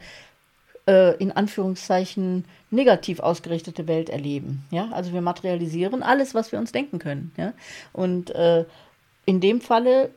[0.87, 4.65] äh, in Anführungszeichen negativ ausgerichtete Welt erleben.
[4.71, 4.89] Ja?
[4.93, 7.33] Also wir materialisieren alles, was wir uns denken können.
[7.37, 7.53] Ja?
[7.93, 8.65] Und äh,
[9.27, 10.11] in dem Falle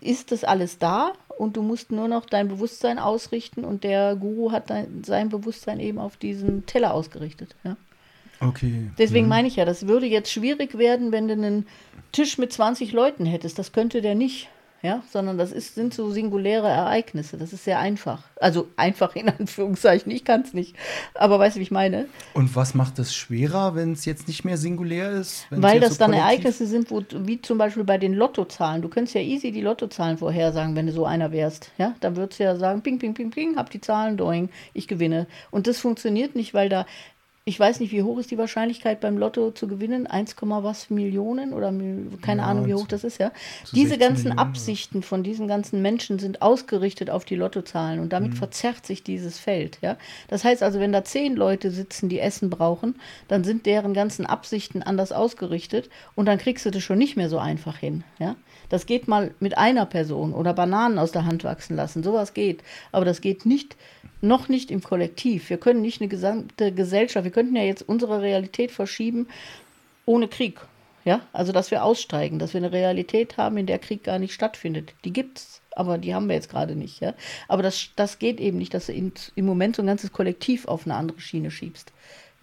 [0.00, 4.52] ist das alles da und du musst nur noch dein Bewusstsein ausrichten und der Guru
[4.52, 7.56] hat dein, sein Bewusstsein eben auf diesen Teller ausgerichtet.
[7.64, 7.76] Ja?
[8.40, 8.90] Okay.
[8.98, 9.30] Deswegen mhm.
[9.30, 11.66] meine ich ja, das würde jetzt schwierig werden, wenn du einen
[12.12, 13.58] Tisch mit 20 Leuten hättest.
[13.58, 14.48] Das könnte der nicht
[14.84, 17.38] ja, sondern das ist, sind so singuläre Ereignisse.
[17.38, 18.22] Das ist sehr einfach.
[18.38, 20.76] Also einfach in Anführungszeichen, ich kann es nicht.
[21.14, 22.06] Aber weißt du, wie ich meine?
[22.34, 25.46] Und was macht es schwerer, wenn es jetzt nicht mehr singulär ist?
[25.48, 28.82] Weil das so dann Ereignisse sind, wo, wie zum Beispiel bei den Lottozahlen.
[28.82, 31.70] Du könntest ja easy die Lottozahlen vorhersagen, wenn du so einer wärst.
[31.78, 34.86] Ja, dann würdest du ja sagen, ping, ping, ping, ping, hab die Zahlen, doing, ich
[34.86, 35.26] gewinne.
[35.50, 36.84] Und das funktioniert nicht, weil da
[37.46, 40.06] ich weiß nicht, wie hoch ist die Wahrscheinlichkeit beim Lotto zu gewinnen?
[40.06, 41.66] 1, was Millionen oder
[42.22, 43.32] keine ja, Ahnung, wie hoch das ist, ja.
[43.72, 48.30] Diese ganzen Millionen, Absichten von diesen ganzen Menschen sind ausgerichtet auf die Lottozahlen und damit
[48.30, 48.36] mhm.
[48.36, 49.98] verzerrt sich dieses Feld, ja.
[50.28, 52.94] Das heißt also, wenn da zehn Leute sitzen, die Essen brauchen,
[53.28, 57.28] dann sind deren ganzen Absichten anders ausgerichtet und dann kriegst du das schon nicht mehr
[57.28, 58.36] so einfach hin, ja.
[58.70, 62.64] Das geht mal mit einer Person oder Bananen aus der Hand wachsen lassen, sowas geht.
[62.92, 63.76] Aber das geht nicht
[64.24, 65.50] noch nicht im Kollektiv.
[65.50, 69.28] Wir können nicht eine gesamte Gesellschaft, wir könnten ja jetzt unsere Realität verschieben
[70.06, 70.60] ohne Krieg.
[71.04, 74.32] Ja, also dass wir aussteigen, dass wir eine Realität haben, in der Krieg gar nicht
[74.32, 74.94] stattfindet.
[75.04, 77.00] Die gibt es, aber die haben wir jetzt gerade nicht.
[77.00, 77.12] Ja?
[77.46, 80.66] Aber das, das geht eben nicht, dass du in, im Moment so ein ganzes Kollektiv
[80.66, 81.92] auf eine andere Schiene schiebst.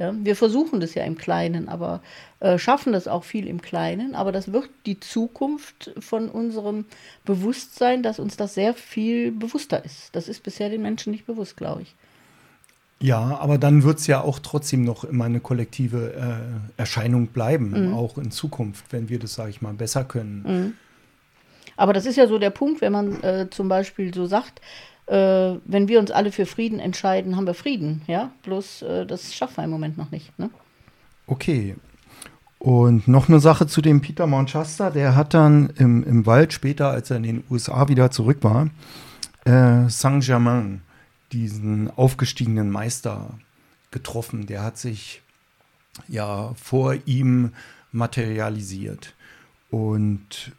[0.01, 2.01] Ja, wir versuchen das ja im Kleinen, aber
[2.39, 4.15] äh, schaffen das auch viel im Kleinen.
[4.15, 6.85] Aber das wird die Zukunft von unserem
[7.23, 10.09] Bewusstsein, dass uns das sehr viel bewusster ist.
[10.15, 11.95] Das ist bisher den Menschen nicht bewusst, glaube ich.
[12.99, 17.89] Ja, aber dann wird es ja auch trotzdem noch immer eine kollektive äh, Erscheinung bleiben,
[17.89, 17.93] mhm.
[17.93, 20.43] auch in Zukunft, wenn wir das, sage ich mal, besser können.
[20.47, 20.73] Mhm.
[21.77, 24.61] Aber das ist ja so der Punkt, wenn man äh, zum Beispiel so sagt,
[25.11, 28.31] äh, wenn wir uns alle für Frieden entscheiden, haben wir Frieden, ja.
[28.43, 30.37] Bloß äh, das schaffen wir im Moment noch nicht.
[30.39, 30.49] Ne?
[31.27, 31.75] Okay.
[32.59, 36.91] Und noch eine Sache zu dem Peter Manchester, der hat dann im, im Wald später,
[36.91, 38.69] als er in den USA wieder zurück war,
[39.43, 40.81] äh, Saint-Germain
[41.33, 43.31] diesen aufgestiegenen Meister
[43.89, 44.45] getroffen.
[44.45, 45.21] Der hat sich
[46.07, 47.51] ja vor ihm
[47.91, 49.13] materialisiert.
[49.71, 50.53] Und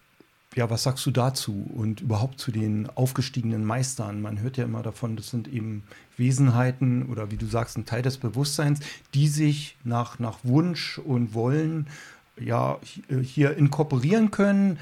[0.54, 4.20] ja, was sagst du dazu und überhaupt zu den aufgestiegenen Meistern?
[4.20, 5.84] Man hört ja immer davon, das sind eben
[6.16, 8.80] Wesenheiten oder wie du sagst, ein Teil des Bewusstseins,
[9.14, 11.86] die sich nach, nach Wunsch und Wollen
[12.38, 12.78] ja
[13.22, 14.78] hier inkorporieren können,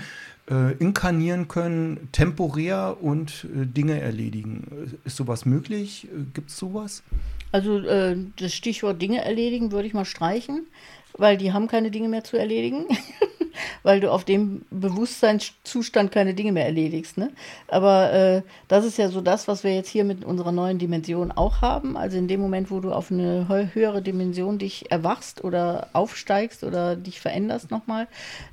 [0.51, 4.99] äh, inkarnieren können, temporär und äh, Dinge erledigen.
[5.05, 6.09] Ist sowas möglich?
[6.13, 7.03] Äh, Gibt es sowas?
[7.53, 10.67] Also äh, das Stichwort Dinge erledigen würde ich mal streichen,
[11.17, 12.87] weil die haben keine Dinge mehr zu erledigen.
[13.83, 17.19] weil du auf dem Bewusstseinszustand keine Dinge mehr erledigst.
[17.19, 17.31] Ne?
[17.69, 21.33] Aber äh, das ist ja so das, was wir jetzt hier mit unserer neuen Dimension
[21.33, 21.97] auch haben.
[21.97, 26.97] Also in dem Moment, wo du auf eine höhere Dimension dich erwachst oder aufsteigst oder
[26.97, 28.07] dich veränderst nochmal,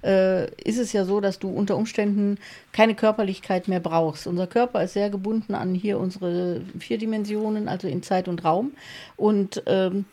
[0.04, 2.38] äh, ist es ja so, dass du unter Umständen
[2.72, 4.28] keine Körperlichkeit mehr brauchst.
[4.28, 8.72] Unser Körper ist sehr gebunden an hier unsere vier Dimensionen, also in Zeit und Raum.
[9.16, 10.06] Und ähm,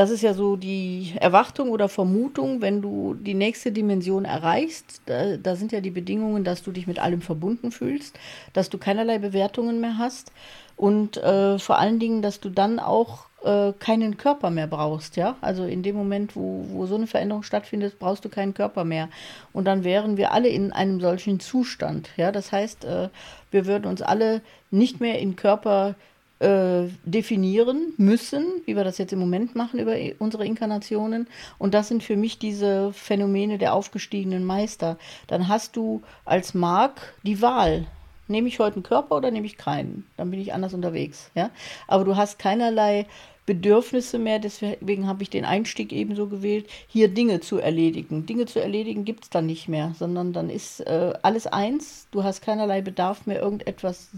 [0.00, 5.02] das ist ja so die Erwartung oder Vermutung, wenn du die nächste Dimension erreichst.
[5.04, 8.18] Da, da, sind ja die Bedingungen, dass du dich mit allem verbunden fühlst,
[8.54, 10.32] dass du keinerlei Bewertungen mehr hast
[10.74, 15.16] und äh, vor allen Dingen, dass du dann auch äh, keinen Körper mehr brauchst.
[15.16, 18.84] Ja, also in dem Moment, wo, wo so eine Veränderung stattfindet, brauchst du keinen Körper
[18.84, 19.10] mehr.
[19.52, 22.08] Und dann wären wir alle in einem solchen Zustand.
[22.16, 23.10] Ja, das heißt, äh,
[23.50, 25.94] wir würden uns alle nicht mehr in Körper äh,
[26.40, 31.26] definieren müssen, wie wir das jetzt im Moment machen über unsere Inkarnationen.
[31.58, 34.96] Und das sind für mich diese Phänomene der aufgestiegenen Meister.
[35.26, 37.86] Dann hast du als Mark die Wahl.
[38.26, 40.06] Nehme ich heute einen Körper oder nehme ich keinen?
[40.16, 41.30] Dann bin ich anders unterwegs.
[41.34, 41.50] Ja?
[41.88, 43.06] Aber du hast keinerlei
[43.44, 48.24] Bedürfnisse mehr, deswegen habe ich den Einstieg ebenso gewählt, hier Dinge zu erledigen.
[48.24, 52.06] Dinge zu erledigen gibt es dann nicht mehr, sondern dann ist äh, alles eins.
[52.12, 54.08] Du hast keinerlei Bedarf mehr, irgendetwas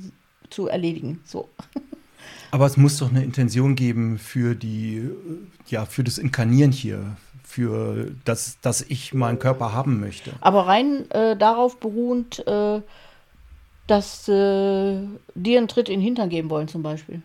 [0.51, 1.21] zu erledigen.
[1.25, 1.49] So.
[2.51, 5.09] Aber es muss doch eine Intention geben für die,
[5.69, 10.33] ja, für das Inkarnieren hier, für das, dass ich meinen Körper haben möchte.
[10.41, 12.81] Aber rein äh, darauf beruhend, äh,
[13.87, 15.03] dass äh,
[15.35, 17.23] dir einen Tritt in den Hintern geben wollen, zum Beispiel.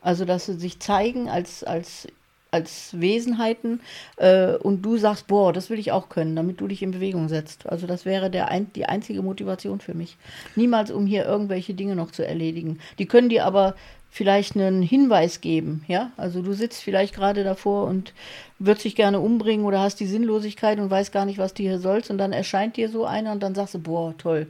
[0.00, 2.08] Also, dass sie sich zeigen als, als,
[2.50, 3.80] als Wesenheiten
[4.16, 7.28] äh, und du sagst, boah, das will ich auch können, damit du dich in Bewegung
[7.28, 7.68] setzt.
[7.68, 10.16] Also, das wäre der ein, die einzige Motivation für mich.
[10.56, 12.78] Niemals, um hier irgendwelche Dinge noch zu erledigen.
[12.98, 13.76] Die können dir aber
[14.14, 16.12] vielleicht einen Hinweis geben, ja?
[16.18, 18.12] Also du sitzt vielleicht gerade davor und
[18.58, 21.78] würdest dich gerne umbringen oder hast die Sinnlosigkeit und weißt gar nicht, was du hier
[21.78, 24.48] sollst und dann erscheint dir so einer und dann sagst du, boah, toll,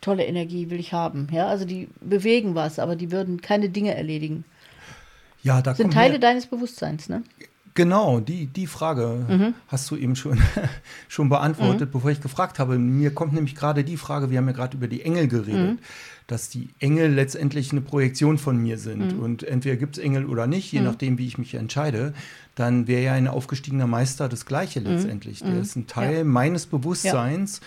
[0.00, 1.46] tolle Energie will ich haben, ja?
[1.46, 4.44] Also die bewegen was, aber die würden keine Dinge erledigen.
[5.44, 7.22] Ja, da sind Teile deines Bewusstseins, ne?
[7.74, 9.54] Genau, die, die Frage mhm.
[9.66, 10.40] hast du eben schon,
[11.08, 11.92] schon beantwortet, mhm.
[11.92, 12.78] bevor ich gefragt habe.
[12.78, 15.70] Mir kommt nämlich gerade die Frage, wir haben ja gerade über die Engel geredet.
[15.72, 15.78] Mhm
[16.26, 19.14] dass die Engel letztendlich eine Projektion von mir sind.
[19.14, 19.22] Mhm.
[19.22, 20.86] Und entweder gibt es Engel oder nicht, je mhm.
[20.86, 22.14] nachdem, wie ich mich entscheide,
[22.54, 24.86] dann wäre ja ein aufgestiegener Meister das Gleiche mhm.
[24.86, 25.40] letztendlich.
[25.40, 26.24] Der ist ein Teil ja.
[26.24, 27.60] meines Bewusstseins.
[27.60, 27.66] Ja.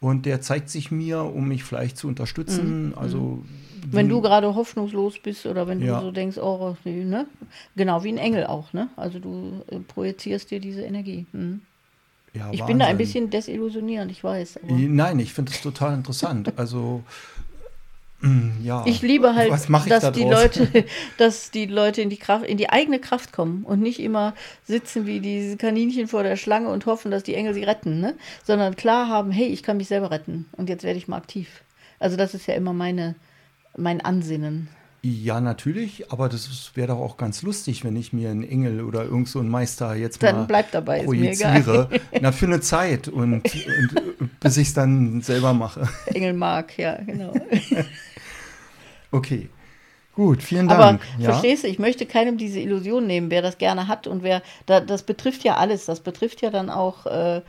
[0.00, 2.88] Und der zeigt sich mir, um mich vielleicht zu unterstützen.
[2.88, 2.94] Mhm.
[2.96, 3.44] Also
[3.90, 5.98] wenn du gerade hoffnungslos bist oder wenn ja.
[6.00, 7.26] du so denkst, oh, ne?
[7.76, 8.88] Genau, wie ein Engel auch, ne?
[8.96, 11.26] Also du äh, projizierst dir diese Energie.
[11.32, 11.60] Mhm.
[12.34, 12.66] Ja, ich Wahnsinn.
[12.66, 14.60] bin da ein bisschen desillusionierend, ich weiß.
[14.68, 16.58] Nein, ich finde es total interessant.
[16.58, 17.02] Also
[18.62, 18.82] ja.
[18.86, 20.84] Ich liebe halt, dass da die Leute,
[21.18, 25.06] dass die Leute in die Kraft, in die eigene Kraft kommen und nicht immer sitzen
[25.06, 28.14] wie diese Kaninchen vor der Schlange und hoffen, dass die Engel sie retten, ne?
[28.44, 31.62] Sondern klar haben, hey, ich kann mich selber retten und jetzt werde ich mal aktiv.
[31.98, 33.14] Also das ist ja immer meine,
[33.76, 34.68] mein Ansinnen.
[35.02, 39.04] Ja, natürlich, aber das wäre doch auch ganz lustig, wenn ich mir einen Engel oder
[39.04, 41.88] irgend so einen Meister jetzt dann mal bleibt dabei, projiziere.
[42.20, 45.88] Na, für eine Zeit und, und bis ich es dann selber mache.
[46.06, 47.32] Engel mag, ja, genau.
[49.12, 49.48] okay.
[50.14, 50.80] Gut, vielen Dank.
[50.80, 51.30] Aber ja.
[51.30, 54.80] verstehst du, ich möchte keinem diese Illusion nehmen, wer das gerne hat und wer, da,
[54.80, 55.84] das betrifft ja alles.
[55.84, 57.42] Das betrifft ja dann auch äh,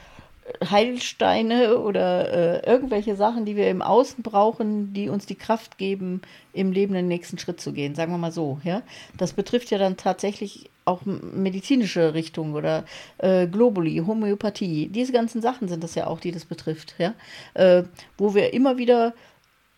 [0.70, 6.22] Heilsteine oder äh, irgendwelche Sachen, die wir im Außen brauchen, die uns die Kraft geben,
[6.54, 8.60] im Leben den nächsten Schritt zu gehen, sagen wir mal so.
[8.64, 8.82] Ja?
[9.18, 12.86] Das betrifft ja dann tatsächlich auch medizinische Richtung oder
[13.18, 14.88] äh, Globuli, Homöopathie.
[14.88, 16.96] Diese ganzen Sachen sind das ja auch, die das betrifft.
[16.98, 17.14] Ja?
[17.54, 17.84] Äh,
[18.18, 19.14] wo wir immer wieder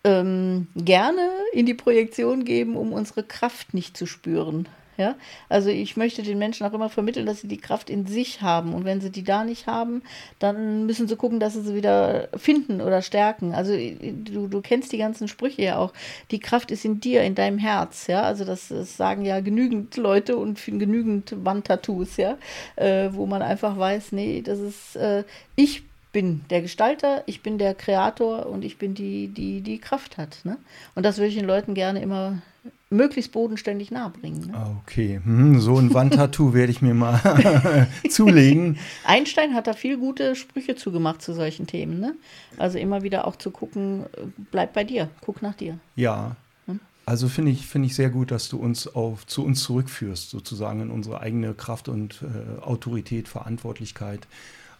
[0.03, 4.67] ähm, gerne in die Projektion geben, um unsere Kraft nicht zu spüren.
[4.99, 5.15] Ja?
[5.47, 8.73] Also ich möchte den Menschen auch immer vermitteln, dass sie die Kraft in sich haben.
[8.73, 10.03] Und wenn sie die da nicht haben,
[10.37, 13.55] dann müssen sie gucken, dass sie sie wieder finden oder stärken.
[13.55, 15.93] Also du, du kennst die ganzen Sprüche ja auch.
[16.31, 18.07] Die Kraft ist in dir, in deinem Herz.
[18.07, 18.23] Ja?
[18.23, 22.37] Also das, das sagen ja genügend Leute und genügend Wandtattoos, ja?
[22.75, 25.23] Äh, wo man einfach weiß, nee, das ist, äh,
[25.55, 30.17] ich bin der Gestalter, ich bin der Kreator und ich bin die, die die Kraft
[30.17, 30.39] hat.
[30.43, 30.57] Ne?
[30.95, 32.41] Und das würde ich den Leuten gerne immer
[32.89, 34.51] möglichst bodenständig nahebringen.
[34.51, 34.77] Ne?
[34.83, 38.77] Okay, hm, so ein Wandtattoo werde ich mir mal zulegen.
[39.05, 41.99] Einstein hat da viel gute Sprüche zugemacht zu solchen Themen.
[41.99, 42.15] Ne?
[42.57, 44.05] Also immer wieder auch zu gucken,
[44.51, 45.77] bleib bei dir, guck nach dir.
[45.95, 46.35] Ja.
[46.65, 46.79] Hm?
[47.05, 50.81] Also finde ich, find ich sehr gut, dass du uns auf, zu uns zurückführst, sozusagen
[50.81, 54.27] in unsere eigene Kraft und äh, Autorität, Verantwortlichkeit.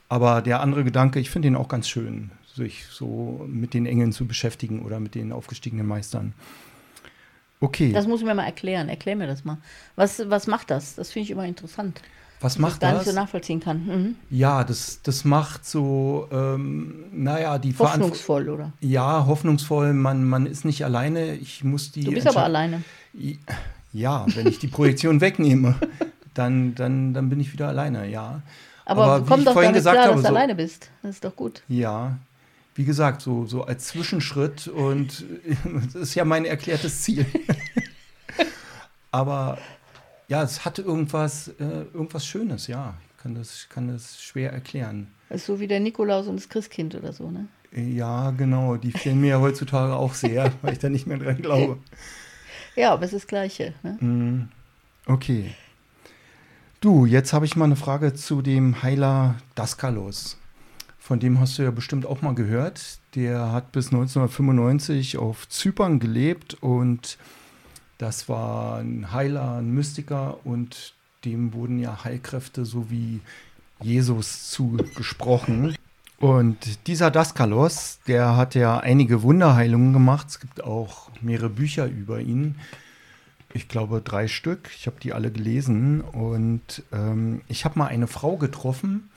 [0.08, 4.12] Aber der andere Gedanke, ich finde ihn auch ganz schön, sich so mit den Engeln
[4.12, 6.34] zu beschäftigen oder mit den aufgestiegenen Meistern.
[7.62, 7.92] Okay.
[7.92, 8.90] Das muss ich mir mal erklären.
[8.90, 9.58] Erklär mir das mal.
[9.96, 10.96] Was, was macht das?
[10.96, 12.02] Das finde ich immer interessant.
[12.42, 12.90] Was macht das?
[12.90, 13.86] gar nicht so nachvollziehen kann.
[13.86, 14.16] Mhm.
[14.30, 18.72] Ja, das, das macht so, ähm, naja, die Hoffnungsvoll, oder?
[18.80, 19.94] Ja, hoffnungsvoll.
[19.94, 21.36] Man, man ist nicht alleine.
[21.36, 22.06] Ich muss die.
[22.06, 22.82] Du bist aber alleine.
[23.92, 25.76] Ja, wenn ich die Projektion wegnehme,
[26.34, 28.42] dann, dann, dann bin ich wieder alleine, ja.
[28.86, 30.90] Aber, aber komm doch damit klar, habe, dass du so, alleine bist.
[31.02, 31.62] Das ist doch gut.
[31.68, 32.18] Ja,
[32.80, 35.26] wie gesagt, so, so als Zwischenschritt und
[35.88, 37.26] das ist ja mein erklärtes Ziel.
[39.12, 39.58] Aber
[40.30, 42.94] ja, es hat irgendwas, äh, irgendwas Schönes, ja.
[43.12, 45.08] Ich kann das, kann das schwer erklären.
[45.28, 47.50] Das ist so wie der Nikolaus und das Christkind oder so, ne?
[47.74, 48.78] Ja, genau.
[48.78, 51.80] Die fehlen mir heutzutage auch sehr, weil ich da nicht mehr dran glaube.
[52.78, 53.74] Ja, aber es ist das Gleiche.
[53.84, 53.98] Ne?
[54.00, 54.50] Mm,
[55.06, 55.54] okay.
[56.80, 60.39] Du, jetzt habe ich mal eine Frage zu dem Heiler Daskalos.
[61.10, 63.00] Von dem hast du ja bestimmt auch mal gehört.
[63.16, 67.18] Der hat bis 1995 auf Zypern gelebt und
[67.98, 70.94] das war ein Heiler, ein Mystiker und
[71.26, 73.22] dem wurden ja Heilkräfte so wie
[73.82, 75.76] Jesus zugesprochen.
[76.20, 80.28] Und dieser Daskalos, der hat ja einige Wunderheilungen gemacht.
[80.30, 82.54] Es gibt auch mehrere Bücher über ihn.
[83.52, 84.70] Ich glaube drei Stück.
[84.78, 86.02] Ich habe die alle gelesen.
[86.02, 89.10] Und ähm, ich habe mal eine Frau getroffen,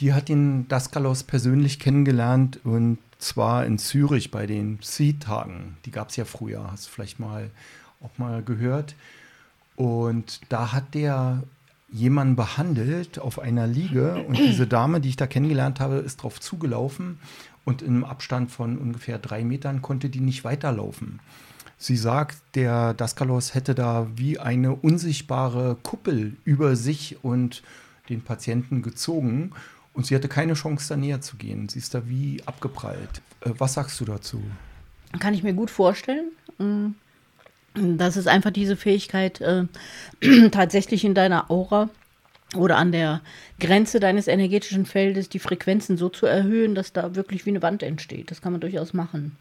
[0.00, 5.76] die hat den Daskalos persönlich kennengelernt und zwar in Zürich bei den Sea-Tagen.
[5.84, 7.50] Die gab es ja früher, hast du vielleicht mal
[8.02, 8.94] auch mal gehört.
[9.76, 11.42] Und da hat der
[11.92, 16.40] jemanden behandelt auf einer Liege und diese Dame, die ich da kennengelernt habe, ist drauf
[16.40, 17.18] zugelaufen
[17.64, 21.20] und im Abstand von ungefähr drei Metern konnte die nicht weiterlaufen.
[21.78, 27.62] Sie sagt, der Daskalos hätte da wie eine unsichtbare Kuppel über sich und
[28.08, 29.52] den Patienten gezogen
[29.92, 31.68] und sie hatte keine Chance, da näher zu gehen.
[31.68, 33.22] Sie ist da wie abgeprallt.
[33.40, 34.42] Äh, was sagst du dazu?
[35.18, 36.30] Kann ich mir gut vorstellen.
[36.58, 36.90] Mm,
[37.74, 39.64] das ist einfach diese Fähigkeit, äh,
[40.50, 41.88] tatsächlich in deiner Aura
[42.56, 43.20] oder an der
[43.60, 47.82] Grenze deines energetischen Feldes die Frequenzen so zu erhöhen, dass da wirklich wie eine Wand
[47.82, 48.30] entsteht.
[48.30, 49.36] Das kann man durchaus machen.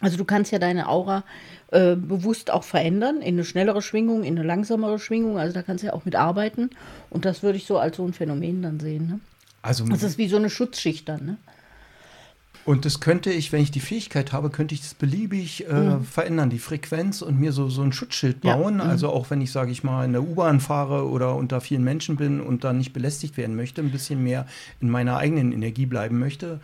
[0.00, 1.24] Also du kannst ja deine Aura
[1.70, 5.38] äh, bewusst auch verändern in eine schnellere Schwingung, in eine langsamere Schwingung.
[5.38, 6.70] Also da kannst du ja auch mit arbeiten.
[7.10, 9.06] Und das würde ich so als so ein Phänomen dann sehen.
[9.06, 9.20] Ne?
[9.64, 11.36] Also, das ist wie so eine Schutzschicht dann, ne?
[12.66, 16.04] Und das könnte ich, wenn ich die Fähigkeit habe, könnte ich das beliebig äh, mhm.
[16.04, 18.78] verändern, die Frequenz und mir so, so ein Schutzschild bauen.
[18.78, 18.84] Ja.
[18.84, 18.90] Mhm.
[18.90, 22.16] Also auch wenn ich, sage ich mal, in der U-Bahn fahre oder unter vielen Menschen
[22.16, 24.46] bin und da nicht belästigt werden möchte, ein bisschen mehr
[24.80, 26.60] in meiner eigenen Energie bleiben möchte.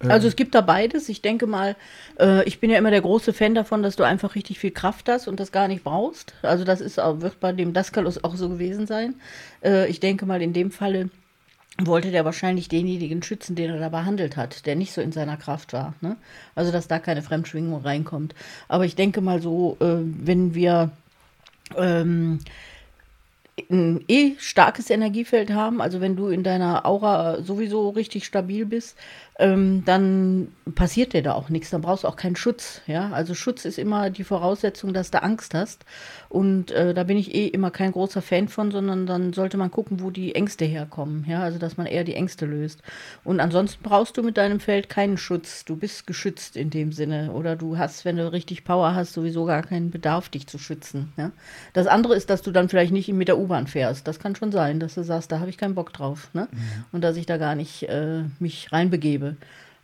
[0.00, 1.08] Äh also es gibt da beides.
[1.08, 1.76] Ich denke mal,
[2.18, 5.08] äh, ich bin ja immer der große Fan davon, dass du einfach richtig viel Kraft
[5.08, 6.34] hast und das gar nicht brauchst.
[6.42, 9.14] Also das ist auch, wird bei dem Daskalus auch so gewesen sein.
[9.64, 11.10] Äh, ich denke mal, in dem Falle
[11.78, 15.36] wollte der wahrscheinlich denjenigen schützen, den er da behandelt hat, der nicht so in seiner
[15.36, 15.94] Kraft war.
[16.00, 16.16] Ne?
[16.54, 18.34] Also, dass da keine Fremdschwingung reinkommt.
[18.68, 20.90] Aber ich denke mal so, äh, wenn wir
[21.76, 22.38] ähm,
[23.70, 28.96] ein eh starkes Energiefeld haben, also wenn du in deiner Aura sowieso richtig stabil bist,
[29.38, 31.70] ähm, dann passiert dir da auch nichts.
[31.70, 32.80] Dann brauchst du auch keinen Schutz.
[32.86, 33.10] Ja?
[33.10, 35.84] Also Schutz ist immer die Voraussetzung, dass du Angst hast.
[36.30, 39.70] Und äh, da bin ich eh immer kein großer Fan von, sondern dann sollte man
[39.70, 41.26] gucken, wo die Ängste herkommen.
[41.28, 41.42] Ja?
[41.42, 42.82] Also dass man eher die Ängste löst.
[43.24, 45.66] Und ansonsten brauchst du mit deinem Feld keinen Schutz.
[45.66, 47.32] Du bist geschützt in dem Sinne.
[47.32, 51.12] Oder du hast, wenn du richtig Power hast, sowieso gar keinen Bedarf, dich zu schützen.
[51.18, 51.30] Ja?
[51.74, 54.08] Das andere ist, dass du dann vielleicht nicht mit der U-Bahn fährst.
[54.08, 56.30] Das kann schon sein, dass du sagst, da habe ich keinen Bock drauf.
[56.32, 56.48] Ne?
[56.50, 56.58] Mhm.
[56.92, 59.25] Und dass ich da gar nicht äh, mich reinbegebe.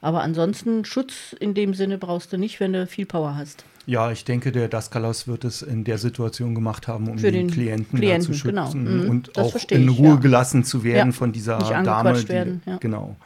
[0.01, 3.65] Aber ansonsten Schutz in dem Sinne brauchst du nicht, wenn du viel Power hast.
[3.87, 7.49] Ja, ich denke, der Daskalos wird es in der Situation gemacht haben, um Für den,
[7.49, 8.67] den Klienten, Klienten, zu genau.
[8.67, 10.17] schützen Mhm, und das auch in ich, Ruhe ja.
[10.17, 12.15] gelassen zu werden Ja, von dieser Dame.
[12.15, 12.77] Die, werden, ja.
[12.79, 13.17] Genau.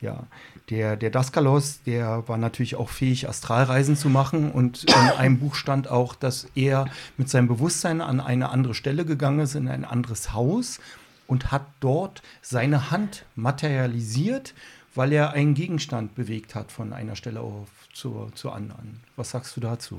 [0.00, 0.26] Ja,
[0.70, 4.50] der, der Daskalos, der war natürlich auch fähig, Astralreisen zu machen.
[4.50, 6.86] Und in einem Buch stand auch, dass er
[7.16, 10.80] mit seinem Bewusstsein an eine andere Stelle gegangen ist, in ein anderes Haus
[11.26, 14.54] und hat dort seine Hand materialisiert,
[14.94, 19.00] weil er einen Gegenstand bewegt hat von einer Stelle auf zur, zur anderen.
[19.16, 19.98] Was sagst du dazu?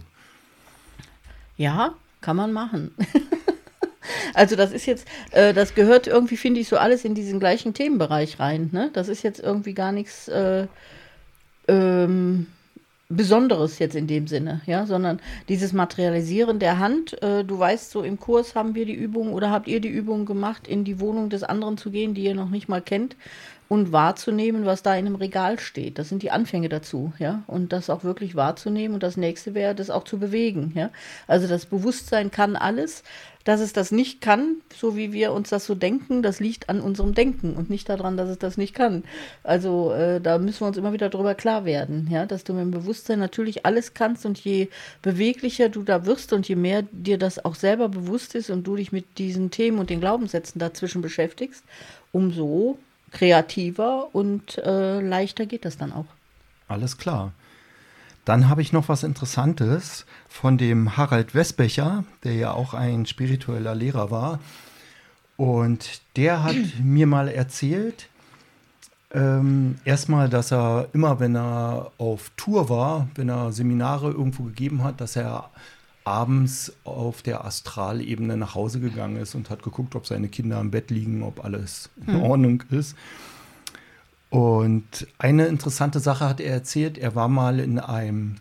[1.57, 2.91] Ja, kann man machen.
[4.33, 7.73] also das ist jetzt, äh, das gehört irgendwie, finde ich, so alles in diesen gleichen
[7.73, 8.69] Themenbereich rein.
[8.71, 8.89] Ne?
[8.93, 10.67] Das ist jetzt irgendwie gar nichts äh,
[11.67, 12.47] ähm,
[13.09, 17.21] Besonderes jetzt in dem Sinne, ja, sondern dieses Materialisieren der Hand.
[17.21, 20.25] Äh, du weißt, so im Kurs haben wir die Übung oder habt ihr die Übung
[20.25, 23.15] gemacht, in die Wohnung des anderen zu gehen, die ihr noch nicht mal kennt
[23.73, 25.97] und wahrzunehmen, was da in einem Regal steht.
[25.97, 27.41] Das sind die Anfänge dazu, ja.
[27.47, 28.93] Und das auch wirklich wahrzunehmen.
[28.93, 30.91] Und das nächste wäre, das auch zu bewegen, ja.
[31.25, 33.03] Also das Bewusstsein kann alles.
[33.45, 36.79] Dass es das nicht kann, so wie wir uns das so denken, das liegt an
[36.79, 39.03] unserem Denken und nicht daran, dass es das nicht kann.
[39.43, 42.61] Also äh, da müssen wir uns immer wieder drüber klar werden, ja, dass du mit
[42.61, 44.69] dem Bewusstsein natürlich alles kannst und je
[45.01, 48.77] beweglicher du da wirst und je mehr dir das auch selber bewusst ist und du
[48.77, 51.65] dich mit diesen Themen und den Glaubenssätzen dazwischen beschäftigst,
[52.13, 52.77] umso
[53.13, 56.05] kreativer und äh, leichter geht das dann auch.
[56.67, 57.31] Alles klar.
[58.25, 63.75] Dann habe ich noch was Interessantes von dem Harald Westbecher, der ja auch ein spiritueller
[63.75, 64.39] Lehrer war.
[65.37, 68.09] Und der hat mir mal erzählt,
[69.13, 74.83] ähm, erstmal, dass er immer, wenn er auf Tour war, wenn er Seminare irgendwo gegeben
[74.83, 75.51] hat, dass er
[76.03, 80.71] abends auf der Astralebene nach Hause gegangen ist und hat geguckt, ob seine Kinder im
[80.71, 82.95] Bett liegen, ob alles in Ordnung ist.
[84.29, 88.37] Und eine interessante Sache hat er erzählt, er war mal in einem,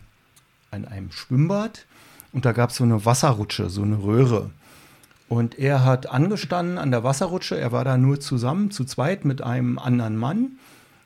[0.71, 1.85] in einem Schwimmbad
[2.31, 4.49] und da gab es so eine Wasserrutsche, so eine Röhre.
[5.29, 9.41] Und er hat angestanden an der Wasserrutsche, er war da nur zusammen, zu zweit mit
[9.41, 10.53] einem anderen Mann.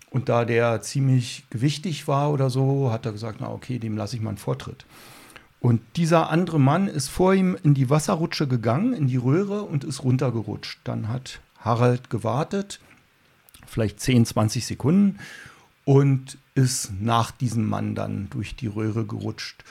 [0.09, 4.15] Und da der ziemlich gewichtig war oder so, hat er gesagt, na okay, dem lasse
[4.15, 4.85] ich mal einen Vortritt.
[5.59, 9.83] Und dieser andere Mann ist vor ihm in die Wasserrutsche gegangen, in die Röhre und
[9.83, 10.79] ist runtergerutscht.
[10.83, 12.79] Dann hat Harald gewartet,
[13.65, 15.17] vielleicht 10, 20 Sekunden
[15.83, 19.63] und ist nach diesem Mann dann durch die Röhre gerutscht.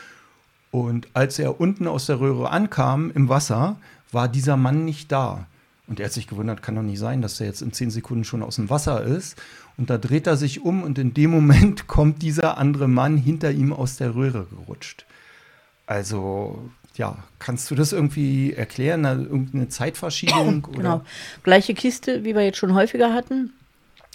[0.71, 3.79] Und als er unten aus der Röhre ankam im Wasser,
[4.13, 5.47] war dieser Mann nicht da.
[5.87, 8.25] Und er hat sich gewundert, kann doch nicht sein, dass er jetzt in 10 Sekunden
[8.25, 9.41] schon aus dem Wasser ist.
[9.77, 13.53] Und da dreht er sich um und in dem Moment kommt dieser andere Mann hinter
[13.53, 15.07] ihm aus der Röhre gerutscht.
[15.87, 19.03] Also, ja, kannst du das irgendwie erklären?
[19.03, 20.65] Na, Irgendeine Zeitverschiebung?
[20.71, 20.77] Oder?
[20.77, 21.03] Genau.
[21.43, 23.53] Gleiche Kiste, wie wir jetzt schon häufiger hatten.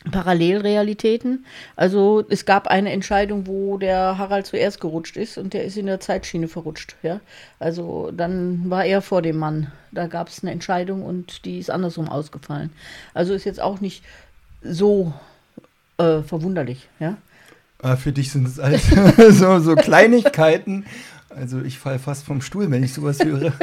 [0.10, 1.46] Parallelrealitäten.
[1.76, 5.86] Also es gab eine Entscheidung, wo der Harald zuerst gerutscht ist und der ist in
[5.86, 6.96] der Zeitschiene verrutscht.
[7.04, 7.20] Ja?
[7.60, 9.72] Also dann war er vor dem Mann.
[9.92, 12.72] Da gab es eine Entscheidung und die ist andersrum ausgefallen.
[13.14, 14.04] Also ist jetzt auch nicht
[14.64, 15.14] so
[16.00, 16.88] äh, verwunderlich.
[17.00, 17.18] Ja?
[17.84, 18.88] Ah, für dich sind es alles
[19.38, 20.86] so, so Kleinigkeiten.
[21.36, 23.54] Also ich falle fast vom Stuhl, wenn ich sowas höre.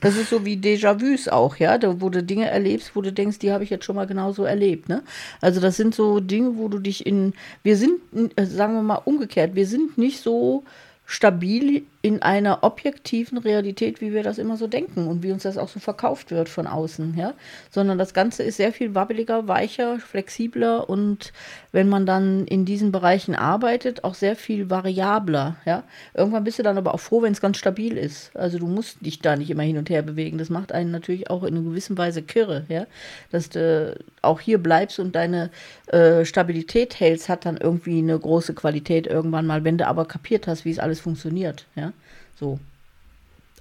[0.00, 3.52] Das ist so wie Déjà-vus auch, ja, wo du Dinge erlebst, wo du denkst, die
[3.52, 4.88] habe ich jetzt schon mal genauso erlebt.
[4.88, 5.02] Ne?
[5.40, 8.00] Also das sind so Dinge, wo du dich in, wir sind,
[8.36, 10.64] äh, sagen wir mal umgekehrt, wir sind nicht so
[11.06, 15.56] stabil in einer objektiven Realität, wie wir das immer so denken und wie uns das
[15.56, 17.32] auch so verkauft wird von außen, ja,
[17.70, 21.32] sondern das Ganze ist sehr viel wabbeliger, weicher, flexibler und
[21.72, 25.84] wenn man dann in diesen Bereichen arbeitet, auch sehr viel variabler, ja.
[26.12, 28.36] Irgendwann bist du dann aber auch froh, wenn es ganz stabil ist.
[28.36, 30.36] Also du musst dich da nicht immer hin und her bewegen.
[30.36, 32.86] Das macht einen natürlich auch in einer gewissen Weise kirre, ja,
[33.30, 35.50] dass du auch hier bleibst und deine
[35.86, 40.46] äh, Stabilität hältst, hat dann irgendwie eine große Qualität irgendwann mal, wenn du aber kapiert
[40.46, 41.93] hast, wie es alles funktioniert, ja.
[42.38, 42.58] So.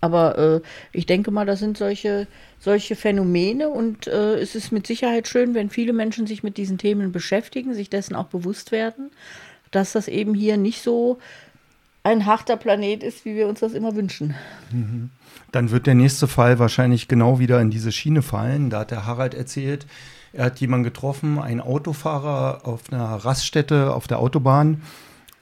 [0.02, 0.62] Aber äh,
[0.92, 2.28] ich denke mal, das sind solche,
[2.60, 6.78] solche Phänomene und äh, es ist mit Sicherheit schön, wenn viele Menschen sich mit diesen
[6.78, 9.12] Themen beschäftigen, sich dessen auch bewusst werden,
[9.72, 11.20] dass das eben hier nicht so
[12.04, 14.36] ein harter Planet ist, wie wir uns das immer wünschen.
[15.54, 18.70] Dann wird der nächste Fall wahrscheinlich genau wieder in diese Schiene fallen.
[18.70, 19.86] Da hat der Harald erzählt,
[20.34, 24.82] er hat jemanden getroffen, einen Autofahrer auf einer Raststätte auf der Autobahn.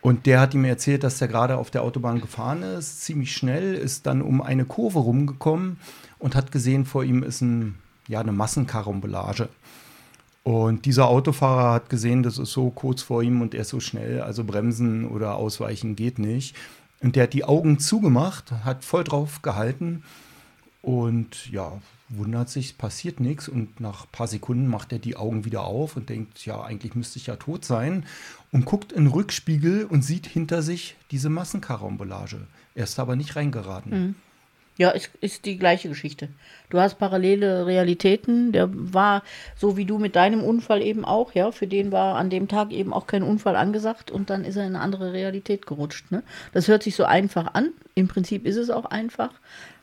[0.02, 3.76] Und der hat ihm erzählt, dass er gerade auf der Autobahn gefahren ist, ziemlich schnell,
[3.76, 5.78] ist dann um eine Kurve rumgekommen
[6.18, 7.76] und hat gesehen, vor ihm ist ein,
[8.08, 9.48] ja, eine Massenkarambolage.
[10.44, 13.80] Und dieser Autofahrer hat gesehen, das ist so kurz vor ihm und er ist so
[13.80, 16.56] schnell, also bremsen oder ausweichen geht nicht.
[17.00, 20.04] Und der hat die Augen zugemacht, hat voll drauf gehalten
[20.82, 21.80] Und ja,
[22.10, 23.48] wundert sich, passiert nichts.
[23.48, 26.96] Und nach ein paar Sekunden macht er die Augen wieder auf und denkt, ja, eigentlich
[26.96, 28.06] müsste ich ja tot sein.
[28.52, 32.48] Und guckt in den Rückspiegel und sieht hinter sich diese Massenkarambolage.
[32.76, 33.92] Er ist aber nicht reingeraten.
[33.92, 34.16] Mhm.
[34.78, 36.30] Ja, ist, ist die gleiche Geschichte.
[36.70, 38.52] Du hast parallele Realitäten.
[38.52, 39.22] Der war
[39.56, 41.52] so wie du mit deinem Unfall eben auch, ja.
[41.52, 44.64] Für den war an dem Tag eben auch kein Unfall angesagt und dann ist er
[44.64, 46.10] in eine andere Realität gerutscht.
[46.12, 46.24] Ne?
[46.54, 47.70] Das hört sich so einfach an.
[47.96, 49.32] Im Prinzip ist es auch einfach.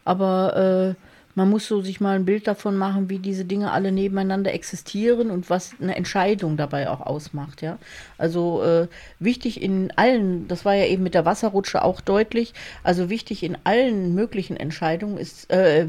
[0.04, 1.07] Aber äh,
[1.38, 5.30] man muss so sich mal ein Bild davon machen, wie diese Dinge alle nebeneinander existieren
[5.30, 7.78] und was eine Entscheidung dabei auch ausmacht, ja.
[8.18, 8.88] Also äh,
[9.20, 13.56] wichtig in allen, das war ja eben mit der Wasserrutsche auch deutlich, also wichtig in
[13.62, 15.86] allen möglichen Entscheidungen ist, äh, äh,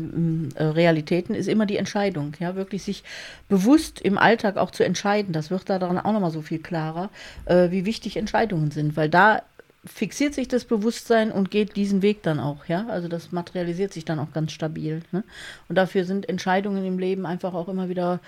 [0.59, 3.03] Realitäten ist immer die Entscheidung, ja, wirklich sich
[3.47, 5.33] bewusst im Alltag auch zu entscheiden.
[5.33, 7.09] Das wird da dann auch nochmal so viel klarer,
[7.45, 9.41] äh, wie wichtig Entscheidungen sind, weil da
[9.85, 12.87] fixiert sich das Bewusstsein und geht diesen Weg dann auch, ja.
[12.87, 15.01] Also das materialisiert sich dann auch ganz stabil.
[15.11, 15.23] Ne?
[15.67, 18.19] Und dafür sind Entscheidungen im Leben einfach auch immer wieder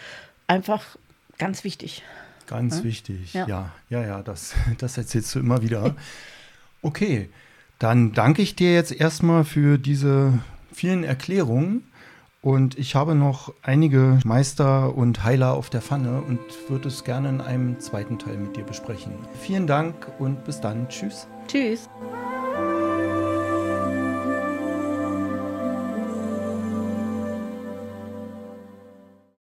[0.47, 0.97] einfach
[1.37, 2.03] ganz wichtig.
[2.47, 2.83] Ganz ja?
[2.83, 3.47] wichtig, ja.
[3.47, 5.95] ja, ja, ja, das, das erzählst du immer wieder.
[6.81, 7.29] Okay,
[7.79, 10.39] dann danke ich dir jetzt erstmal für diese
[10.73, 11.83] vielen Erklärungen.
[12.43, 16.39] Und ich habe noch einige Meister und Heiler auf der Pfanne und
[16.69, 19.13] würde es gerne in einem zweiten Teil mit dir besprechen.
[19.39, 20.89] Vielen Dank und bis dann.
[20.89, 21.27] Tschüss.
[21.51, 21.89] Tschüss.